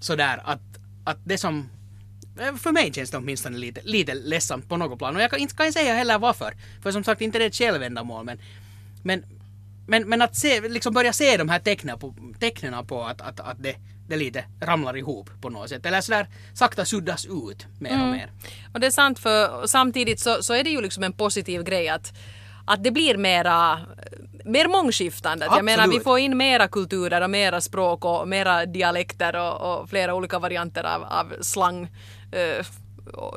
sådär 0.00 0.40
att, 0.44 0.60
att 1.04 1.18
det 1.24 1.38
som 1.38 1.68
eh, 2.40 2.54
för 2.54 2.72
mig 2.72 2.92
känns 2.92 3.10
det 3.10 3.16
åtminstone 3.16 3.58
lite, 3.58 3.80
lite 3.84 4.14
ledsamt 4.14 4.68
på 4.68 4.76
något 4.76 4.98
plan. 4.98 5.16
Och 5.16 5.22
jag 5.22 5.30
kan 5.30 5.38
inte 5.38 5.54
kan 5.54 5.72
säga 5.72 5.94
heller 5.94 6.18
varför. 6.18 6.54
För 6.82 6.92
som 6.92 7.04
sagt, 7.04 7.20
inte 7.20 7.38
det 7.38 7.44
är 7.44 7.48
ett 7.48 7.54
självändamål. 7.54 8.24
Men, 8.24 8.38
men, 9.02 9.24
men, 9.86 10.08
men 10.08 10.22
att 10.22 10.36
se, 10.36 10.60
liksom 10.68 10.94
börja 10.94 11.12
se 11.12 11.36
de 11.36 11.48
här 11.48 11.58
tecknen 11.58 11.98
på, 11.98 12.14
på 12.88 13.04
att, 13.04 13.20
att, 13.20 13.40
att 13.40 13.62
det, 13.62 13.76
det 14.08 14.16
lite 14.16 14.44
ramlar 14.60 14.96
ihop 14.96 15.30
på 15.40 15.50
något 15.50 15.68
sätt. 15.68 15.86
Eller 15.86 16.00
sådär 16.00 16.26
sakta 16.54 16.84
suddas 16.84 17.26
ut 17.26 17.66
mer 17.80 17.90
mm. 17.90 18.02
och 18.02 18.08
mer. 18.08 18.30
Och 18.74 18.80
det 18.80 18.86
är 18.86 18.90
sant 18.90 19.18
för 19.18 19.66
samtidigt 19.66 20.20
så, 20.20 20.42
så 20.42 20.54
är 20.54 20.64
det 20.64 20.70
ju 20.70 20.80
liksom 20.80 21.02
en 21.02 21.12
positiv 21.12 21.64
grej 21.64 21.88
att, 21.88 22.12
att 22.66 22.84
det 22.84 22.90
blir 22.90 23.16
mera 23.16 23.80
mer 24.44 24.68
mångskiftande. 24.68 25.44
Absolut. 25.44 25.58
Jag 25.58 25.64
menar 25.78 25.92
vi 25.92 26.00
får 26.00 26.18
in 26.18 26.36
mera 26.36 26.68
kulturer 26.68 27.20
och 27.20 27.30
mera 27.30 27.60
språk 27.60 28.04
och 28.04 28.28
mera 28.28 28.66
dialekter 28.66 29.36
och, 29.36 29.80
och 29.80 29.90
flera 29.90 30.14
olika 30.14 30.38
varianter 30.38 30.84
av, 30.84 31.04
av 31.04 31.32
slang 31.40 31.88
eh, 32.32 32.66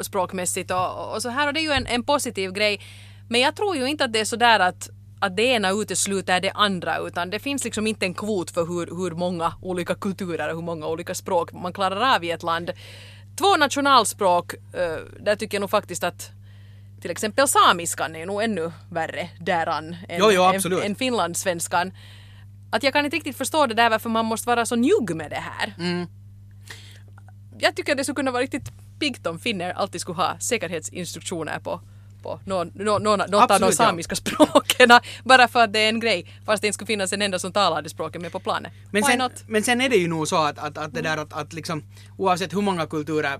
språkmässigt 0.01 0.71
och, 0.71 1.13
och, 1.13 1.21
så 1.21 1.29
här 1.29 1.47
och 1.47 1.53
det 1.53 1.59
är 1.59 1.63
ju 1.63 1.71
en, 1.71 1.87
en 1.87 2.03
positiv 2.03 2.51
grej. 2.51 2.81
Men 3.29 3.41
jag 3.41 3.55
tror 3.55 3.75
ju 3.75 3.85
inte 3.85 4.05
att 4.05 4.13
det 4.13 4.19
är 4.19 4.25
sådär 4.25 4.59
att 4.59 4.89
att 5.19 5.35
det 5.35 5.43
ena 5.43 5.71
utesluter 5.71 6.39
det 6.39 6.51
andra 6.51 6.97
utan 6.97 7.29
det 7.29 7.39
finns 7.39 7.63
liksom 7.63 7.87
inte 7.87 8.05
en 8.05 8.13
kvot 8.13 8.51
för 8.51 8.65
hur, 8.65 8.85
hur 8.85 9.11
många 9.11 9.53
olika 9.61 9.95
kulturer 9.95 10.49
och 10.49 10.55
hur 10.55 10.63
många 10.63 10.87
olika 10.87 11.15
språk 11.15 11.53
man 11.53 11.73
klarar 11.73 12.15
av 12.15 12.23
i 12.23 12.31
ett 12.31 12.43
land. 12.43 12.71
Två 13.37 13.57
nationalspråk, 13.57 14.53
uh, 14.53 14.59
där 15.19 15.35
tycker 15.35 15.57
jag 15.57 15.61
nog 15.61 15.69
faktiskt 15.69 16.03
att 16.03 16.31
till 17.01 17.11
exempel 17.11 17.47
samiskan 17.47 18.15
är 18.15 18.25
nog 18.25 18.43
ännu 18.43 18.71
värre 18.91 19.29
däran 19.39 19.95
än, 20.09 20.19
jo, 20.19 20.31
jo, 20.31 20.43
än, 20.43 20.83
än 20.83 20.95
finlandssvenskan. 20.95 21.91
Att 22.71 22.83
jag 22.83 22.93
kan 22.93 23.05
inte 23.05 23.17
riktigt 23.17 23.37
förstå 23.37 23.65
det 23.65 23.73
där 23.73 23.89
varför 23.89 24.09
man 24.09 24.25
måste 24.25 24.47
vara 24.47 24.65
så 24.65 24.75
njugg 24.75 25.15
med 25.15 25.29
det 25.29 25.43
här. 25.43 25.73
Mm. 25.77 26.07
Jag 27.59 27.75
tycker 27.75 27.95
det 27.95 28.03
skulle 28.03 28.15
kunna 28.15 28.31
vara 28.31 28.43
riktigt 28.43 28.71
piggt 28.99 29.27
om 29.27 29.39
finner 29.39 29.73
alltid 29.73 30.01
skulle 30.01 30.15
ha 30.15 30.39
säkerhetsinstruktioner 30.39 31.59
på 31.59 31.81
på 32.23 32.39
någon, 32.45 32.71
någon, 32.75 33.03
någon, 33.03 33.19
något 33.19 33.51
av 33.51 33.59
de 33.59 33.71
samiska 33.71 34.11
ja. 34.11 34.15
språken 34.45 34.89
bara 35.23 35.47
för 35.47 35.63
att 35.63 35.73
det 35.73 35.79
är 35.79 35.89
en 35.89 35.99
grej 35.99 36.25
fast 36.45 36.61
det 36.61 36.67
inte 36.67 36.73
skulle 36.73 36.87
finnas 36.87 37.13
en 37.13 37.21
enda 37.21 37.39
som 37.39 37.51
talar 37.51 37.81
det 37.81 37.89
språket 37.89 38.21
med 38.21 38.31
på 38.31 38.39
planet. 38.39 38.71
Men 38.91 39.03
sen, 39.03 39.29
men 39.47 39.63
sen 39.63 39.81
är 39.81 39.89
det 39.89 39.95
ju 39.95 40.07
nog 40.07 40.27
så 40.27 40.35
att, 40.35 40.59
att, 40.59 40.77
att 40.77 40.93
det 40.93 41.01
där 41.01 41.17
att, 41.17 41.33
att 41.33 41.53
liksom 41.53 41.83
oavsett 42.17 42.53
hur 42.53 42.61
många 42.61 42.85
kulturer 42.85 43.39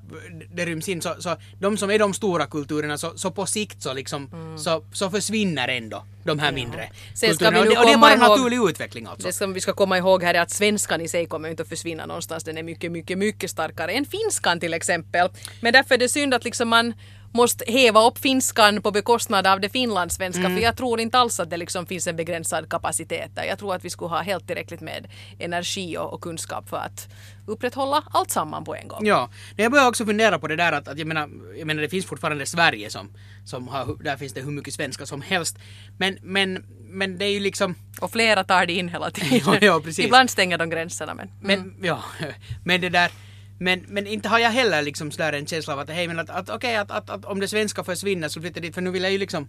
det 0.54 0.66
ryms 0.66 0.90
in 0.90 1.02
så, 1.02 1.16
så 1.20 1.36
de 1.60 1.78
som 1.78 1.92
är 1.92 2.00
de 2.00 2.14
stora 2.14 2.46
kulturerna 2.46 2.98
så, 2.98 3.18
så 3.18 3.32
på 3.32 3.46
sikt 3.46 3.82
så 3.82 3.94
liksom 3.94 4.30
mm. 4.34 4.58
så, 4.58 4.84
så 4.94 5.10
försvinner 5.10 5.68
ändå 5.68 6.04
de 6.24 6.40
här 6.40 6.48
ja. 6.48 6.52
mindre 6.52 6.90
sen 7.14 7.30
kulturerna. 7.30 7.60
Och 7.60 7.66
det, 7.66 7.78
och 7.78 7.86
det 7.86 7.92
är 7.92 7.98
bara 7.98 8.14
en 8.14 8.20
naturlig 8.20 8.70
utveckling 8.70 9.06
alltså. 9.06 9.28
Det 9.28 9.34
som 9.34 9.54
vi 9.54 9.62
ska 9.62 9.74
komma 9.74 9.98
ihåg 9.98 10.24
här 10.24 10.34
är 10.34 10.42
att 10.42 10.52
svenskan 10.52 11.02
i 11.02 11.08
sig 11.08 11.26
kommer 11.26 11.50
inte 11.50 11.64
att 11.64 11.70
försvinna 11.70 12.06
någonstans. 12.06 12.44
Den 12.44 12.58
är 12.58 12.64
mycket, 12.64 12.92
mycket, 12.92 13.18
mycket 13.18 13.52
starkare 13.52 13.92
än 13.92 14.06
finskan 14.06 14.60
till 14.60 14.74
exempel. 14.74 15.30
Men 15.62 15.74
därför 15.74 15.96
är 15.96 16.00
det 16.00 16.10
synd 16.10 16.34
att 16.34 16.44
liksom 16.44 16.68
man 16.70 16.94
måste 17.32 17.72
häva 17.72 18.08
upp 18.08 18.18
finskan 18.18 18.82
på 18.82 18.92
bekostnad 18.92 19.48
av 19.48 19.60
det 19.60 19.70
finlandssvenska 19.70 20.40
mm. 20.40 20.56
för 20.56 20.64
jag 20.64 20.78
tror 20.78 21.00
inte 21.00 21.18
alls 21.18 21.40
att 21.40 21.50
det 21.50 21.58
liksom 21.58 21.86
finns 21.86 22.08
en 22.08 22.16
begränsad 22.16 22.70
kapacitet 22.70 23.36
där. 23.36 23.44
Jag 23.44 23.60
tror 23.60 23.76
att 23.76 23.86
vi 23.86 23.90
skulle 23.90 24.10
ha 24.10 24.22
helt 24.22 24.48
tillräckligt 24.48 24.82
med 24.82 25.08
energi 25.40 25.98
och, 25.98 26.14
och 26.14 26.22
kunskap 26.22 26.70
för 26.70 26.78
att 26.78 27.08
upprätthålla 27.48 28.04
allt 28.12 28.32
samman 28.32 28.64
på 28.64 28.76
en 28.76 28.88
gång. 28.88 29.06
Ja, 29.06 29.30
jag 29.56 29.72
börjar 29.72 29.88
också 29.88 30.06
fundera 30.06 30.40
på 30.40 30.48
det 30.48 30.56
där 30.56 30.72
att, 30.72 30.88
att 30.88 30.98
jag, 30.98 31.08
menar, 31.08 31.30
jag 31.58 31.68
menar 31.68 31.82
det 31.82 31.90
finns 31.90 32.06
fortfarande 32.06 32.46
Sverige 32.46 32.90
som, 32.90 33.10
som 33.46 33.68
har, 33.68 34.04
där 34.04 34.18
finns 34.18 34.34
det 34.34 34.42
hur 34.42 34.52
mycket 34.52 34.74
svenska 34.74 35.06
som 35.06 35.22
helst. 35.22 35.58
Men, 35.98 36.18
men, 36.22 36.66
men 36.90 37.18
det 37.18 37.26
är 37.26 37.32
ju 37.32 37.40
liksom... 37.40 37.76
Och 38.02 38.12
flera 38.12 38.44
tar 38.44 38.66
det 38.66 38.74
in 38.74 38.90
hela 38.90 39.12
tiden. 39.12 39.42
ja, 39.62 39.82
ja. 39.82 39.82
Ibland 39.98 40.30
stänger 40.30 40.58
de 40.58 40.70
gränserna 40.70 41.14
men... 41.14 41.30
Men, 41.42 41.60
mm. 41.60 41.76
ja, 41.82 42.04
men 42.64 42.82
det 42.82 42.90
där 42.90 43.12
men, 43.60 43.86
men 43.88 44.08
inte 44.08 44.30
har 44.30 44.40
jag 44.40 44.50
heller 44.50 44.82
liksom 44.82 45.12
sådär 45.12 45.34
en 45.34 45.48
känsla 45.48 45.74
av 45.74 45.80
att 45.80 45.90
hej 45.90 46.08
men 46.08 46.20
att, 46.20 46.30
att 46.30 46.50
okej 46.50 46.56
okay, 46.56 46.76
att, 46.76 46.92
att, 46.92 47.10
att, 47.10 47.26
om 47.26 47.40
det 47.40 47.48
svenska 47.48 47.84
försvinner 47.84 48.30
så 48.30 48.42
flyttar 48.42 48.62
dit 48.62 48.76
för 48.76 48.82
nu 48.82 48.92
vill 48.92 49.04
jag 49.04 49.12
ju 49.12 49.18
liksom 49.18 49.48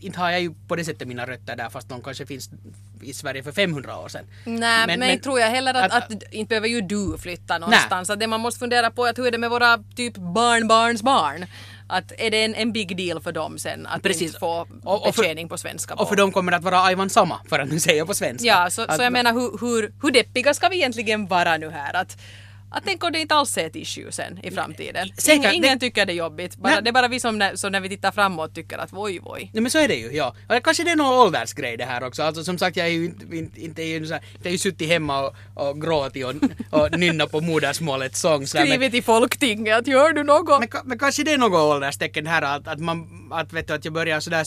inte, 0.00 0.20
har 0.20 0.30
jag 0.30 0.40
ju 0.40 0.54
på 0.68 0.76
det 0.76 0.84
sättet 0.84 1.08
mina 1.08 1.26
rötter 1.26 1.56
där 1.56 1.70
fast 1.70 1.88
de 1.88 2.02
kanske 2.02 2.26
finns 2.26 2.50
i 3.02 3.12
Sverige 3.12 3.42
för 3.42 3.52
500 3.52 3.98
år 3.98 4.08
sedan. 4.08 4.24
Nej 4.44 4.86
men, 4.86 5.00
men 5.00 5.20
tror 5.20 5.40
jag 5.40 5.50
heller 5.50 5.74
att, 5.74 5.92
att, 5.92 6.12
att, 6.12 6.32
inte 6.32 6.48
behöver 6.48 6.68
ju 6.68 6.80
du 6.80 7.18
flytta 7.18 7.58
någonstans. 7.58 8.10
Att 8.10 8.20
det 8.20 8.26
man 8.26 8.40
måste 8.40 8.58
fundera 8.58 8.90
på 8.90 9.06
är 9.06 9.10
att 9.10 9.18
hur 9.18 9.26
är 9.26 9.30
det 9.30 9.38
med 9.38 9.50
våra 9.50 9.78
typ 9.96 10.16
barnbarns 10.16 11.02
barn? 11.02 11.46
Att 11.88 12.12
är 12.18 12.30
det 12.30 12.44
en, 12.44 12.54
en 12.54 12.72
big 12.72 12.96
deal 12.96 13.20
för 13.20 13.32
dem 13.32 13.58
sen 13.58 13.86
att 13.86 14.02
Precis. 14.02 14.22
inte 14.22 14.38
få 14.38 14.66
och, 14.82 15.06
och 15.06 15.14
betjäning 15.16 15.48
på 15.48 15.58
svenska? 15.58 15.96
På. 15.96 16.02
Och 16.02 16.08
för 16.08 16.16
dem 16.16 16.32
kommer 16.32 16.52
det 16.52 16.56
att 16.58 16.64
vara 16.64 16.82
Aivan 16.82 17.10
samma 17.10 17.40
för 17.48 17.58
att 17.58 17.68
nu 17.68 17.80
säga 17.80 18.06
på 18.06 18.14
svenska. 18.14 18.46
Ja, 18.46 18.70
så, 18.70 18.82
att, 18.82 18.96
så 18.96 19.02
jag 19.02 19.12
menar 19.12 19.32
hur, 19.32 19.58
hur, 19.60 19.92
hur 20.02 20.10
deppiga 20.10 20.54
ska 20.54 20.68
vi 20.68 20.76
egentligen 20.76 21.26
vara 21.26 21.56
nu 21.56 21.70
här? 21.70 21.96
Att, 21.96 22.16
att 22.74 22.84
tänk 22.84 23.04
om 23.04 23.12
det 23.12 23.18
inte 23.20 23.34
alls 23.34 23.58
är 23.58 23.66
ett 23.66 23.76
issue 23.76 24.12
sen 24.12 24.38
i 24.42 24.50
framtiden. 24.50 25.08
Säkert, 25.16 25.44
ingen, 25.44 25.54
ingen 25.54 25.78
det, 25.78 25.86
tycker 25.86 26.06
det 26.06 26.12
är 26.12 26.14
jobbigt. 26.14 26.56
Bara, 26.56 26.80
det 26.80 26.90
är 26.90 26.92
bara 26.92 27.08
vi 27.08 27.20
som 27.20 27.38
när, 27.38 27.56
som 27.56 27.72
när 27.72 27.80
vi 27.80 27.88
tittar 27.88 28.12
framåt 28.12 28.54
tycker 28.54 28.78
att 28.78 28.92
voj 28.92 29.18
voj. 29.18 29.50
Nej 29.52 29.62
men 29.62 29.70
så 29.70 29.78
är 29.78 29.88
det 29.88 29.94
ju, 29.94 30.12
ja. 30.12 30.34
Och 30.48 30.64
kanske 30.64 30.84
det 30.84 30.90
är 30.90 30.96
någon 30.96 31.26
åldersgrej 31.26 31.76
det 31.76 31.84
här 31.84 32.04
också. 32.04 32.22
Alltså 32.22 32.44
som 32.44 32.58
sagt 32.58 32.76
jag 32.76 32.86
är 32.86 32.90
ju 32.90 33.04
inte, 33.04 33.36
inte, 33.36 33.60
inte, 33.60 33.82
inte 33.82 33.82
jag 33.82 34.20
har 34.44 34.50
ju 34.50 34.58
suttit 34.58 34.88
hemma 34.88 35.26
och, 35.26 35.34
och 35.54 35.80
gråtit 35.82 36.24
och, 36.24 36.34
och 36.70 36.98
nynnat 36.98 37.30
på 37.30 37.40
modersmålets 37.40 38.20
sång. 38.20 38.46
Skrivit 38.46 38.94
i 38.94 39.02
folktinget 39.02 39.78
att 39.78 39.86
gör 39.86 40.12
du 40.12 40.22
något? 40.22 40.60
Men, 40.60 40.68
men 40.84 40.98
kanske 40.98 41.22
det 41.22 41.32
är 41.32 41.38
något 41.38 41.74
ålderstecken 41.74 42.26
här 42.26 42.42
att, 42.42 42.68
att 42.68 42.80
man, 42.80 43.28
att 43.32 43.52
vet 43.52 43.68
du 43.68 43.74
att 43.74 43.84
jag 43.84 43.94
börjar 43.94 44.20
sådär 44.20 44.44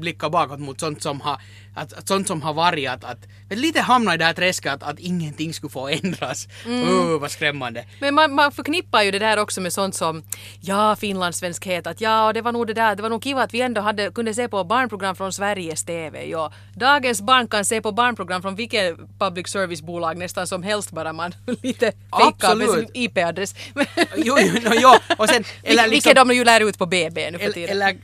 blicka 0.00 0.30
bakåt 0.30 0.60
mot 0.60 0.80
sånt 0.80 1.02
som 1.02 1.20
har 1.20 1.40
att, 1.74 1.92
att 1.92 2.08
sånt 2.08 2.28
som 2.28 2.42
har 2.42 2.54
varit 2.54 2.88
att, 2.88 3.04
att 3.04 3.28
lite 3.56 3.80
hamna 3.80 4.14
i 4.14 4.16
det 4.16 4.24
här 4.24 4.32
träsket 4.32 4.72
att, 4.72 4.82
att 4.82 4.98
ingenting 4.98 5.54
skulle 5.54 5.70
få 5.70 5.88
ändras. 5.88 6.48
Mm. 6.66 6.88
Uh, 6.88 7.18
vad 7.20 7.30
skrämmande. 7.30 7.84
Men 8.00 8.14
man, 8.14 8.34
man 8.34 8.52
förknippar 8.52 9.02
ju 9.02 9.10
det 9.10 9.18
där 9.18 9.38
också 9.38 9.60
med 9.60 9.72
sånt 9.72 9.94
som 9.94 10.22
ja, 10.60 10.96
finlandssvenskhet, 10.96 11.86
att 11.86 12.00
ja, 12.00 12.32
det 12.32 12.42
var 12.42 12.52
nog 12.52 12.66
det 12.66 12.74
där, 12.74 12.96
det 12.96 13.02
var 13.02 13.10
nog 13.10 13.24
kiva 13.24 13.42
att 13.42 13.54
vi 13.54 13.60
ändå 13.60 13.80
hade, 13.80 14.10
kunde 14.10 14.34
se 14.34 14.48
på 14.48 14.64
barnprogram 14.64 15.16
från 15.16 15.32
Sveriges 15.32 15.84
TV. 15.84 16.24
Ja, 16.24 16.52
dagens 16.74 17.22
barn 17.22 17.48
kan 17.48 17.64
se 17.64 17.80
på 17.80 17.92
barnprogram 17.92 18.42
från 18.42 18.54
vilket 18.54 18.96
public 19.18 19.48
service-bolag 19.48 20.16
nästan 20.18 20.46
som 20.46 20.62
helst 20.62 20.90
bara 20.90 21.12
man 21.12 21.34
lite 21.62 21.92
fejkar 22.18 22.54
med 22.54 22.68
sin 22.68 22.88
IP-adress. 22.94 23.54
jo, 24.16 24.36
jo, 24.40 24.70
no, 24.70 24.74
jo, 24.80 24.94
och 25.18 25.28
sen... 25.28 25.44
Eller 25.62 25.82
liksom, 25.82 25.90
Vilket 25.90 26.16
de 26.16 26.34
ju 26.34 26.44
lär 26.44 26.68
ut 26.68 26.78
på 26.78 26.86
BB 26.86 27.30
nu 27.30 27.38
för 27.38 27.52
tiden. 27.52 27.70
Eller, 27.70 27.96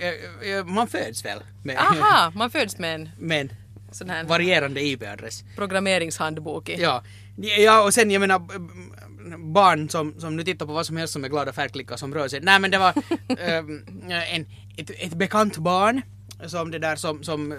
eller 0.42 0.64
man 0.64 0.88
föds 0.88 1.24
väl 1.24 1.38
med... 1.62 1.78
Aha, 1.78 2.32
man 2.34 2.50
föds 2.50 2.78
med 2.78 2.94
en... 2.94 3.10
Med 4.04 4.20
en 4.20 4.26
varierande 4.26 4.80
IP-adress. 4.80 5.44
Programmeringshandbok 5.56 6.68
i. 6.68 6.76
Ja. 6.82 7.02
Ja, 7.58 7.82
och 7.84 7.94
sen 7.94 8.10
jag 8.10 8.20
menar 8.20 8.42
barn 9.52 9.88
som, 9.90 10.20
som 10.20 10.36
nu 10.36 10.44
tittar 10.44 10.66
på 10.66 10.72
vad 10.72 10.86
som 10.86 10.96
helst 10.96 11.12
som 11.12 11.24
är 11.24 11.28
glada 11.28 11.52
färgklickar 11.52 11.96
som 11.96 12.14
rör 12.14 12.28
sig. 12.28 12.40
Nej 12.40 12.60
men 12.60 12.70
det 12.70 12.78
var 12.78 12.92
ehm, 13.38 13.84
en, 14.30 14.46
ett, 14.76 14.90
ett 14.90 15.14
bekant 15.14 15.56
barn 15.56 16.02
som 16.46 16.70
det 16.70 16.78
där 16.78 16.96
som, 16.96 17.22
som 17.22 17.52
eh, 17.52 17.58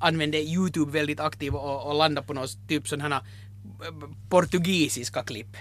använde 0.00 0.38
Youtube 0.38 0.92
väldigt 0.92 1.20
aktivt 1.20 1.54
och, 1.54 1.86
och 1.86 1.94
landade 1.94 2.26
på 2.26 2.34
något 2.34 2.68
typ 2.68 2.88
sådana 2.88 3.14
här 3.14 3.22
eh, 3.86 4.08
portugisiska 4.28 5.22
klipp. 5.22 5.56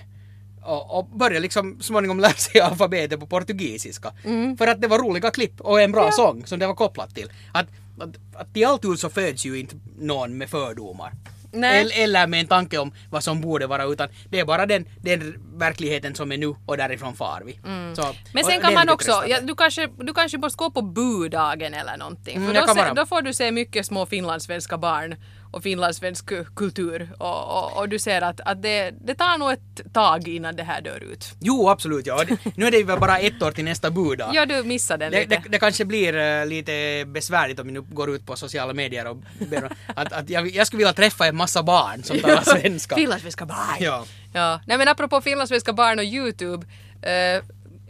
Och, 0.62 0.99
och 0.99 1.05
började 1.05 1.39
liksom 1.39 1.81
småningom 1.81 2.19
lära 2.19 2.33
sig 2.33 2.62
alfabetet 2.69 3.19
på 3.19 3.27
portugisiska. 3.27 4.12
För 4.57 4.67
att 4.67 4.81
det 4.81 4.88
var 4.88 4.99
roliga 4.99 5.31
klipp 5.31 5.62
och 5.62 5.81
en 5.81 5.91
bra 5.91 6.12
sång 6.12 6.45
som 6.45 6.60
det 6.60 6.67
var 6.67 6.75
kopplat 6.75 7.15
till. 7.15 7.31
Att, 7.53 7.67
att, 7.99 8.41
att 8.41 8.57
i 8.57 8.65
allt 8.65 8.86
ur 8.86 8.95
så 8.95 9.10
föds 9.10 9.45
ju 9.45 9.60
inte 9.60 9.75
någon 9.99 10.38
med 10.38 10.49
fördomar. 10.49 11.13
Nej. 11.51 12.03
Eller, 12.03 12.27
med 12.27 12.39
en 12.39 12.47
tanke 12.47 12.77
om 12.77 12.91
vad 13.10 13.23
som 13.23 13.41
borde 13.41 13.67
vara 13.67 13.83
utan 13.83 14.10
det 14.29 14.39
är 14.39 14.45
bara 14.45 14.65
den, 14.65 14.86
den 15.01 15.43
verkligheten 15.53 16.15
som 16.15 16.31
är 16.31 16.38
nu 16.38 16.55
och 16.65 16.77
därifrån 16.77 17.15
far 17.15 17.43
vi. 17.45 17.60
Så, 17.95 18.15
Men 18.33 18.43
sen 18.43 18.62
kan 18.62 18.73
man 18.73 18.89
också, 18.89 19.23
ja, 19.27 19.41
du, 19.41 19.55
kanske, 19.55 19.89
du 19.97 20.13
kanske 20.13 20.38
måste 20.38 20.57
gå 20.57 20.71
på 20.71 20.81
budagen 20.81 21.73
eller 21.73 21.97
någonting. 21.97 22.36
Mm, 22.38 22.47
För 22.47 22.62
då, 22.62 22.73
se, 22.73 22.93
då 22.95 23.05
får 23.05 23.21
du 23.21 23.33
se 23.33 23.51
mycket 23.51 23.86
små 23.86 24.05
finlandssvenska 24.05 24.77
barn 24.77 25.15
och 25.51 25.63
finlandssvensk 25.63 26.25
kultur 26.55 27.10
och, 27.19 27.57
och, 27.57 27.77
och 27.77 27.89
du 27.89 27.99
ser 27.99 28.21
att, 28.21 28.39
att 28.39 28.62
det, 28.62 28.93
det 29.01 29.15
tar 29.15 29.38
nog 29.38 29.51
ett 29.51 29.93
tag 29.93 30.27
innan 30.27 30.55
det 30.55 30.63
här 30.63 30.81
dör 30.81 31.03
ut. 31.03 31.25
Jo 31.39 31.69
absolut 31.69 32.05
ja. 32.05 32.23
Nu 32.55 32.65
är 32.67 32.71
det 32.71 32.83
väl 32.83 32.99
bara 32.99 33.17
ett 33.19 33.41
år 33.41 33.51
till 33.51 33.63
nästa 33.65 33.91
buddag. 33.91 34.31
Ja, 34.33 34.45
du 34.45 34.63
missade 34.63 35.05
den 35.05 35.12
Det, 35.12 35.19
lite. 35.19 35.41
det, 35.43 35.49
det 35.49 35.60
kanske 35.60 35.86
blir 35.86 36.17
eh, 36.17 36.45
lite 36.45 37.05
besvärligt 37.07 37.60
om 37.60 37.67
vi 37.67 37.73
nu 37.73 37.81
går 37.81 38.15
ut 38.15 38.25
på 38.25 38.36
sociala 38.36 38.73
medier 38.73 39.07
och 39.07 39.17
ber 39.49 39.71
att, 39.95 40.13
att 40.13 40.29
jag, 40.29 40.49
jag 40.49 40.67
skulle 40.67 40.77
vilja 40.77 40.93
träffa 40.93 41.27
en 41.27 41.36
massa 41.36 41.63
barn 41.63 42.03
som 42.03 42.19
talar 42.19 42.41
svenska. 42.41 42.95
Finlandssvenska 42.95 43.45
barn! 43.45 43.77
Ja. 43.79 44.05
Ja. 44.33 44.60
Nej 44.65 44.77
men 44.77 44.88
apropå 44.88 45.21
finlandssvenska 45.21 45.73
barn 45.73 45.99
och 45.99 46.05
Youtube. 46.05 46.67
Eh, 47.01 47.43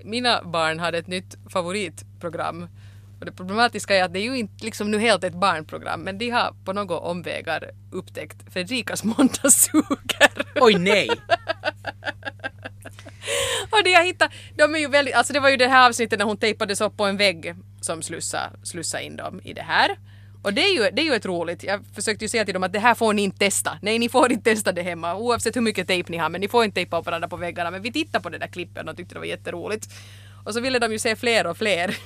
mina 0.03 0.43
barn 0.43 0.79
hade 0.79 0.97
ett 0.97 1.07
nytt 1.07 1.37
favoritprogram. 1.49 2.67
Och 3.19 3.25
det 3.25 3.31
problematiska 3.31 3.95
är 3.95 4.03
att 4.03 4.13
det 4.13 4.19
är 4.19 4.23
ju 4.23 4.37
inte 4.37 4.65
liksom 4.65 4.91
nu 4.91 4.99
helt 4.99 5.23
ett 5.23 5.33
barnprogram 5.33 6.01
men 6.01 6.17
de 6.17 6.29
har 6.29 6.53
på 6.65 6.73
några 6.73 6.97
omvägar 6.97 7.71
upptäckt 7.91 8.53
Fredrikas 8.53 9.03
måndagssuger. 9.03 10.45
Oj 10.55 10.75
nej! 10.79 11.09
Och 13.71 13.83
det 13.83 13.89
jag 13.89 14.05
hittade, 14.05 14.33
de 14.55 14.75
är 14.75 14.79
ju 14.79 14.87
väldigt, 14.87 15.15
alltså 15.15 15.33
det 15.33 15.39
var 15.39 15.49
ju 15.49 15.57
det 15.57 15.67
här 15.67 15.87
avsnittet 15.87 16.19
när 16.19 16.25
hon 16.25 16.37
tejpades 16.37 16.81
upp 16.81 16.97
på 16.97 17.05
en 17.05 17.17
vägg 17.17 17.55
som 17.81 18.01
slussade, 18.01 18.49
slussade 18.63 19.03
in 19.03 19.15
dem 19.15 19.41
i 19.43 19.53
det 19.53 19.61
här. 19.61 19.97
Och 20.41 20.53
det 20.53 20.61
är, 20.61 20.73
ju, 20.73 20.91
det 20.91 21.01
är 21.01 21.05
ju 21.05 21.13
ett 21.13 21.25
roligt, 21.25 21.63
jag 21.63 21.85
försökte 21.95 22.25
ju 22.25 22.29
säga 22.29 22.45
till 22.45 22.53
dem 22.53 22.63
att 22.63 22.73
det 22.73 22.79
här 22.79 22.95
får 22.95 23.13
ni 23.13 23.21
inte 23.21 23.37
testa. 23.37 23.77
Nej, 23.81 23.99
ni 23.99 24.09
får 24.09 24.31
inte 24.31 24.49
testa 24.49 24.71
det 24.71 24.81
hemma 24.81 25.15
oavsett 25.15 25.55
hur 25.55 25.61
mycket 25.61 25.87
tejp 25.87 26.11
ni 26.11 26.17
har 26.17 26.29
men 26.29 26.41
ni 26.41 26.47
får 26.47 26.65
inte 26.65 26.75
tejpa 26.75 26.99
upp 26.99 27.05
varandra 27.05 27.27
på 27.27 27.37
väggarna. 27.37 27.71
Men 27.71 27.81
vi 27.81 27.91
tittade 27.91 28.23
på 28.23 28.29
det 28.29 28.37
där 28.37 28.47
klippet 28.47 28.89
och 28.89 28.97
tyckte 28.97 29.15
det 29.15 29.19
var 29.19 29.25
jätteroligt. 29.25 29.93
Och 30.47 30.53
så 30.53 30.59
ville 30.59 30.79
de 30.79 30.91
ju 30.91 30.99
se 30.99 31.15
fler 31.15 31.47
och 31.47 31.57
fler. 31.57 31.97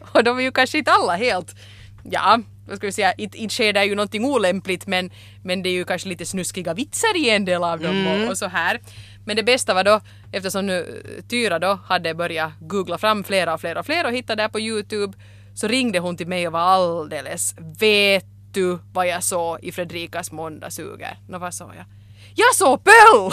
och 0.12 0.24
de 0.24 0.38
är 0.38 0.42
ju 0.42 0.52
kanske 0.52 0.78
inte 0.78 0.90
alla 0.90 1.16
helt, 1.16 1.54
ja, 2.02 2.40
vad 2.68 2.76
ska 2.76 2.86
vi 2.86 2.92
säga, 2.92 3.12
inte, 3.12 3.38
inte 3.38 3.54
sker 3.54 3.72
det 3.72 3.84
ju 3.84 3.94
någonting 3.94 4.24
olämpligt 4.24 4.86
men, 4.86 5.10
men 5.44 5.62
det 5.62 5.68
är 5.68 5.72
ju 5.72 5.84
kanske 5.84 6.08
lite 6.08 6.26
snuskiga 6.26 6.74
vitsar 6.74 7.16
i 7.16 7.30
en 7.30 7.44
del 7.44 7.64
av 7.64 7.80
dem 7.80 8.06
och, 8.06 8.30
och 8.30 8.38
så 8.38 8.46
här. 8.46 8.80
Men 9.26 9.36
det 9.36 9.42
bästa 9.42 9.74
var 9.74 9.84
då, 9.84 10.00
eftersom 10.32 10.66
nu 10.66 11.02
Tyra 11.28 11.58
då 11.58 11.78
hade 11.86 12.14
börjat 12.14 12.52
googla 12.60 12.98
fram 12.98 13.24
flera 13.24 13.54
och 13.54 13.60
flera 13.60 13.80
och 13.80 13.86
flera 13.86 14.08
och 14.08 14.14
hittade 14.14 14.42
det 14.42 14.48
på 14.48 14.60
Youtube, 14.60 15.18
så 15.54 15.68
ringde 15.68 15.98
hon 15.98 16.16
till 16.16 16.28
mig 16.28 16.46
och 16.46 16.52
var 16.52 16.60
alldeles 16.60 17.54
Vet 17.80 18.24
du 18.52 18.78
vad 18.92 19.06
jag 19.06 19.24
såg 19.24 19.58
i 19.62 19.72
Fredrikas 19.72 20.32
måndagssuger? 20.32 21.18
Nå 21.28 21.38
vad 21.38 21.54
såg 21.54 21.70
jag? 21.76 21.84
Jag 22.34 22.54
såg 22.54 22.84
Pöll! 22.84 23.32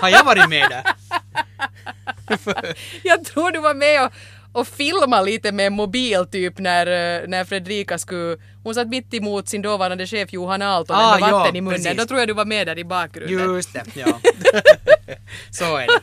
Har 0.00 0.08
jag 0.08 0.24
varit 0.24 0.48
med 0.48 0.70
där? 0.70 0.82
jag 3.02 3.24
tror 3.24 3.50
du 3.50 3.60
var 3.60 3.74
med 3.74 4.04
och, 4.04 4.12
och 4.60 4.68
filmade 4.68 5.24
lite 5.24 5.52
med 5.52 5.66
en 5.66 5.72
mobil 5.72 6.26
typ 6.26 6.58
när, 6.58 6.86
eh, 6.86 7.28
när 7.28 7.44
Fredrika 7.44 7.98
skulle... 7.98 8.36
Hon 8.64 8.74
satt 8.74 8.88
mitt 8.88 9.14
emot 9.14 9.48
sin 9.48 9.62
dåvarande 9.62 10.06
chef 10.06 10.32
Johan 10.32 10.62
Aaltonen 10.62 11.00
Ah, 11.02 11.18
med 11.20 11.28
ja, 11.28 11.38
vatten 11.38 11.56
i 11.56 11.60
munnen. 11.60 11.78
precis. 11.82 11.98
Då 11.98 12.06
tror 12.06 12.18
jag 12.20 12.28
du 12.28 12.34
var 12.34 12.44
med 12.44 12.66
där 12.66 12.78
i 12.78 12.84
bakgrunden. 12.84 13.54
Just 13.54 13.72
det, 13.72 13.84
ja. 13.94 14.06
Så 15.50 15.76
är 15.76 15.86
det. 15.86 16.00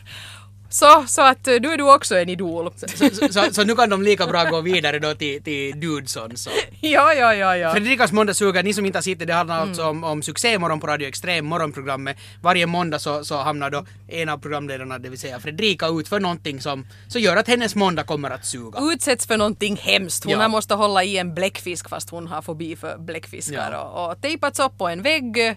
Så, 0.70 1.04
så 1.08 1.22
att 1.22 1.48
eh, 1.48 1.56
nu 1.62 1.68
är 1.74 1.78
du 1.78 1.94
också 1.94 2.18
en 2.18 2.30
idol. 2.30 2.72
Så, 2.76 2.88
så, 3.10 3.34
så, 3.34 3.54
så 3.54 3.64
nu 3.64 3.76
kan 3.76 3.90
de 3.90 4.02
lika 4.04 4.28
bra 4.28 4.44
gå 4.44 4.62
vidare 4.62 5.00
då 5.00 5.14
till, 5.14 5.44
till 5.44 5.80
Dudson. 5.80 6.38
Så. 6.38 6.50
ja, 6.82 7.14
ja, 7.14 7.34
ja, 7.36 7.58
ja. 7.58 7.72
Fredrikas 7.72 8.12
måndagssugar, 8.12 8.64
ni 8.64 8.74
som 8.74 8.86
inte 8.86 8.98
har 8.98 9.02
sett 9.04 9.20
det, 9.20 9.26
det 9.26 9.34
handlar 9.34 9.56
Mm. 9.58 9.70
alltså 9.70 9.84
om, 9.84 10.04
om 10.04 10.22
succémorgon 10.24 10.80
på 10.80 10.88
Radio 10.88 11.08
Extrem, 11.08 11.46
morgonprogrammet. 11.46 12.18
Varje 12.42 12.66
måndag 12.66 13.00
så, 13.00 13.24
så 13.26 13.38
hamnar 13.38 13.70
då 13.70 13.86
en 14.08 14.30
av 14.30 14.38
programledarna, 14.38 15.00
det 15.00 15.10
vill 15.10 15.20
säga 15.20 15.40
Fredrika, 15.40 15.88
ut 15.88 16.08
för 16.08 16.20
någonting 16.20 16.62
som 16.62 16.88
så 17.08 17.20
gör 17.20 17.38
att 17.38 17.48
hennes 17.48 17.76
måndag 17.76 18.04
kommer 18.04 18.30
att 18.32 18.46
suga. 18.46 18.80
Utsätts 18.94 19.28
för 19.28 19.38
någonting 19.38 19.76
hemskt. 19.78 20.24
Hon 20.24 20.34
Ja. 20.34 20.48
måste 20.48 20.74
hålla 20.76 21.04
i 21.04 21.18
en 21.18 21.36
bläckfisk 21.36 21.90
fast 21.90 22.10
hon 22.10 22.28
har 22.28 22.42
fobi 22.42 22.76
för 22.76 22.98
bläckfiskar. 22.98 23.70
Ja. 23.72 23.82
Och, 23.82 24.12
och 24.12 24.22
tejpats 24.22 24.60
upp 24.60 24.78
på 24.78 24.88
en 24.88 25.02
vägg. 25.02 25.56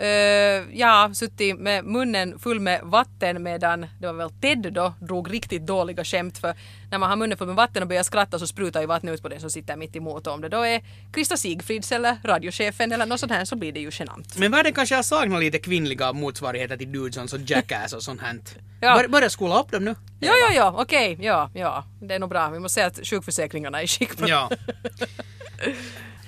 Uh, 0.00 0.78
ja, 0.78 1.10
suttit 1.14 1.58
med 1.58 1.84
munnen 1.84 2.38
full 2.38 2.60
med 2.60 2.80
vatten 2.82 3.42
medan 3.42 3.86
det 4.00 4.06
var 4.06 4.12
väl 4.12 4.30
Ted 4.30 4.72
då 4.72 4.94
drog 5.00 5.32
riktigt 5.32 5.66
dåliga 5.66 6.04
skämt 6.04 6.38
för 6.38 6.54
när 6.90 6.98
man 6.98 7.10
har 7.10 7.16
munnen 7.16 7.38
full 7.38 7.46
med 7.46 7.56
vatten 7.56 7.82
och 7.82 7.88
börjar 7.88 8.02
skratta 8.02 8.38
så 8.38 8.46
sprutar 8.46 8.80
ju 8.80 8.86
vattnet 8.86 9.14
ut 9.14 9.22
på 9.22 9.28
den 9.28 9.40
som 9.40 9.50
sitter 9.50 9.76
mitt 9.76 9.96
emot 9.96 10.26
och 10.26 10.32
om 10.32 10.40
det 10.40 10.48
då 10.48 10.62
är 10.62 10.82
Krista 11.12 11.36
Sigfrids 11.36 11.92
eller 11.92 12.16
radiochefen 12.24 12.92
eller 12.92 13.06
något 13.06 13.20
sånt 13.20 13.32
här 13.32 13.44
så 13.44 13.56
blir 13.56 13.72
det 13.72 13.80
ju 13.80 13.90
genant. 13.92 14.38
Men 14.38 14.50
världen 14.50 14.72
kanske 14.72 14.94
har 14.94 15.02
saknat 15.02 15.40
lite 15.40 15.58
kvinnliga 15.58 16.12
motsvarigheter 16.12 16.76
till 16.76 16.92
Dudesons 16.92 17.32
och 17.32 17.40
Jackass 17.40 17.92
och 17.92 18.02
sånt 18.02 18.20
här. 18.20 18.38
Ja. 18.80 18.96
Bör, 18.96 19.08
börja 19.08 19.30
skola 19.30 19.60
upp 19.60 19.70
dem 19.70 19.84
nu. 19.84 19.94
Ja, 20.20 20.32
ja, 20.48 20.54
ja, 20.54 20.74
okej, 20.78 21.18
ja, 21.20 21.50
ja, 21.54 21.84
det 22.00 22.14
är 22.14 22.18
nog 22.18 22.28
bra. 22.28 22.50
Vi 22.50 22.58
måste 22.58 22.74
säga 22.74 22.86
att 22.86 23.06
sjukförsäkringarna 23.06 23.78
är 23.80 23.84
i 23.84 23.86
skick. 23.86 24.10
Ja. 24.26 24.50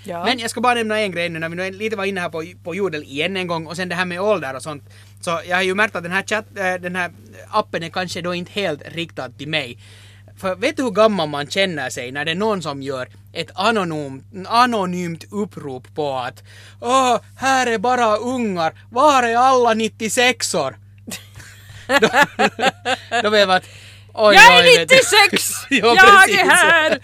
ja. 0.06 0.24
Men 0.24 0.38
jag 0.38 0.50
ska 0.50 0.60
bara 0.60 0.74
nämna 0.74 1.00
en 1.00 1.10
grej 1.10 1.28
nu 1.28 1.38
när 1.38 1.48
vi 1.48 1.56
nu 1.56 1.70
lite 1.70 1.96
var 1.96 2.04
inne 2.04 2.20
här 2.20 2.28
på, 2.28 2.44
på 2.64 2.74
jodel 2.74 3.02
igen 3.02 3.36
en 3.36 3.46
gång 3.46 3.66
och 3.66 3.76
sen 3.76 3.88
det 3.88 3.94
här 3.94 4.04
med 4.04 4.20
ålder 4.20 4.54
och 4.54 4.62
sånt. 4.62 4.82
Så 5.20 5.40
jag 5.48 5.56
har 5.56 5.62
ju 5.62 5.74
märkt 5.74 5.96
att 5.96 6.02
den 6.02 6.12
här, 6.12 6.22
chatt, 6.22 6.46
eh, 6.56 6.74
den 6.74 6.96
här 6.96 7.10
appen 7.48 7.82
är 7.82 7.88
kanske 7.88 8.22
då 8.22 8.34
inte 8.34 8.52
helt 8.52 8.82
riktad 8.86 9.28
till 9.28 9.48
mig. 9.48 9.78
För 10.38 10.56
vet 10.56 10.76
du 10.76 10.82
hur 10.82 10.90
gammal 10.90 11.28
man 11.28 11.46
känner 11.46 11.90
sig 11.90 12.12
när 12.12 12.24
det 12.24 12.30
är 12.30 12.34
någon 12.34 12.62
som 12.62 12.82
gör 12.82 13.08
ett 13.32 13.50
anonym, 13.54 14.22
anonymt 14.48 15.24
upprop 15.30 15.94
på 15.94 16.16
att 16.16 16.42
Åh, 16.80 17.20
här 17.36 17.66
är 17.66 17.78
bara 17.78 18.16
ungar, 18.16 18.72
var 18.90 19.22
är 19.22 19.36
alla 19.36 19.74
96or? 19.74 20.74
då, 22.00 22.08
då 23.22 23.30
vet 23.30 23.48
man 23.48 23.56
att 23.56 23.66
Oj, 24.18 24.34
jag 24.34 24.58
är 24.58 24.62
vet 24.62 24.88
du. 24.88 24.94
96! 24.94 25.52
Ja, 25.70 25.94
jag 25.96 26.30
är 26.30 26.50
här! 26.50 26.98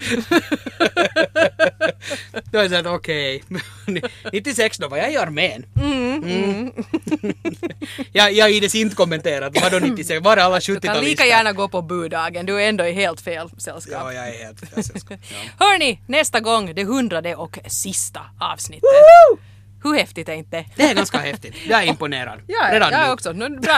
Då 2.51 2.59
är 2.59 2.63
det 2.63 2.69
så 2.69 2.75
att 2.75 2.85
okej, 2.85 3.43
96 4.33 4.77
då 4.77 4.87
var 4.87 4.97
jag 4.97 5.11
i 5.13 5.17
armén. 5.17 5.65
Mm. 5.81 6.71
jag, 8.11 8.33
jag 8.33 8.51
ides 8.51 8.75
inte 8.75 8.95
kommenterat, 8.95 9.61
vadå 9.61 9.79
96, 9.79 10.23
var 10.23 10.37
är 10.37 10.41
alla 10.41 10.59
Du 10.59 10.79
kan 10.79 10.95
70-talister? 10.95 11.01
lika 11.01 11.25
gärna 11.25 11.51
gå 11.51 11.67
på 11.67 11.81
buddagen, 11.81 12.45
du 12.45 12.61
är 12.61 12.69
ändå 12.69 12.85
i 12.85 12.91
helt 12.91 13.21
fel 13.21 13.49
sällskap. 13.57 14.01
Ja, 14.01 14.13
jag 14.13 14.27
är 14.27 14.45
helt 14.45 14.59
fel 14.59 14.83
sällskap. 14.83 15.19
Ja. 15.21 15.65
Hörni, 15.65 15.99
nästa 16.07 16.39
gång 16.39 16.75
det 16.75 16.83
hundrade 16.83 17.35
och 17.35 17.59
sista 17.67 18.21
avsnittet. 18.39 18.89
Hur 19.83 19.93
häftigt 19.97 20.29
är 20.29 20.33
inte? 20.33 20.65
Det 20.75 20.83
är 20.83 20.93
ganska 20.95 21.17
häftigt, 21.17 21.55
jag 21.67 21.83
är 21.83 21.87
imponerad. 21.87 22.39
Ja, 22.47 22.67
Redan 22.71 22.91
jag 22.91 23.01
är 23.01 23.07
nu. 23.07 23.13
också. 23.13 23.31
Nu, 23.31 23.49
bra. 23.49 23.77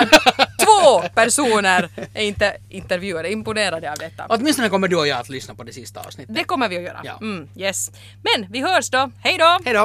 Två 0.65 1.01
personer 1.15 1.89
är 2.13 2.23
inte 2.23 2.57
intervjuade, 2.69 3.31
imponerade 3.31 3.91
av 3.91 3.97
detta. 3.97 4.25
Åtminstone 4.29 4.69
kommer 4.69 4.87
du 4.87 4.95
och 4.95 5.07
jag 5.07 5.19
att 5.19 5.29
lyssna 5.29 5.55
på 5.55 5.63
det 5.63 5.73
sista 5.73 5.99
avsnittet. 5.99 6.35
Det 6.35 6.43
kommer 6.43 6.69
vi 6.69 6.77
att 6.77 6.83
göra. 6.83 7.01
Ja. 7.03 7.17
Mm, 7.21 7.49
yes. 7.57 7.91
Men 8.23 8.51
vi 8.51 8.61
hörs 8.61 8.89
då. 8.89 9.11
Hej 9.23 9.37
då! 9.37 9.59
Hej 9.65 9.73
då! 9.73 9.79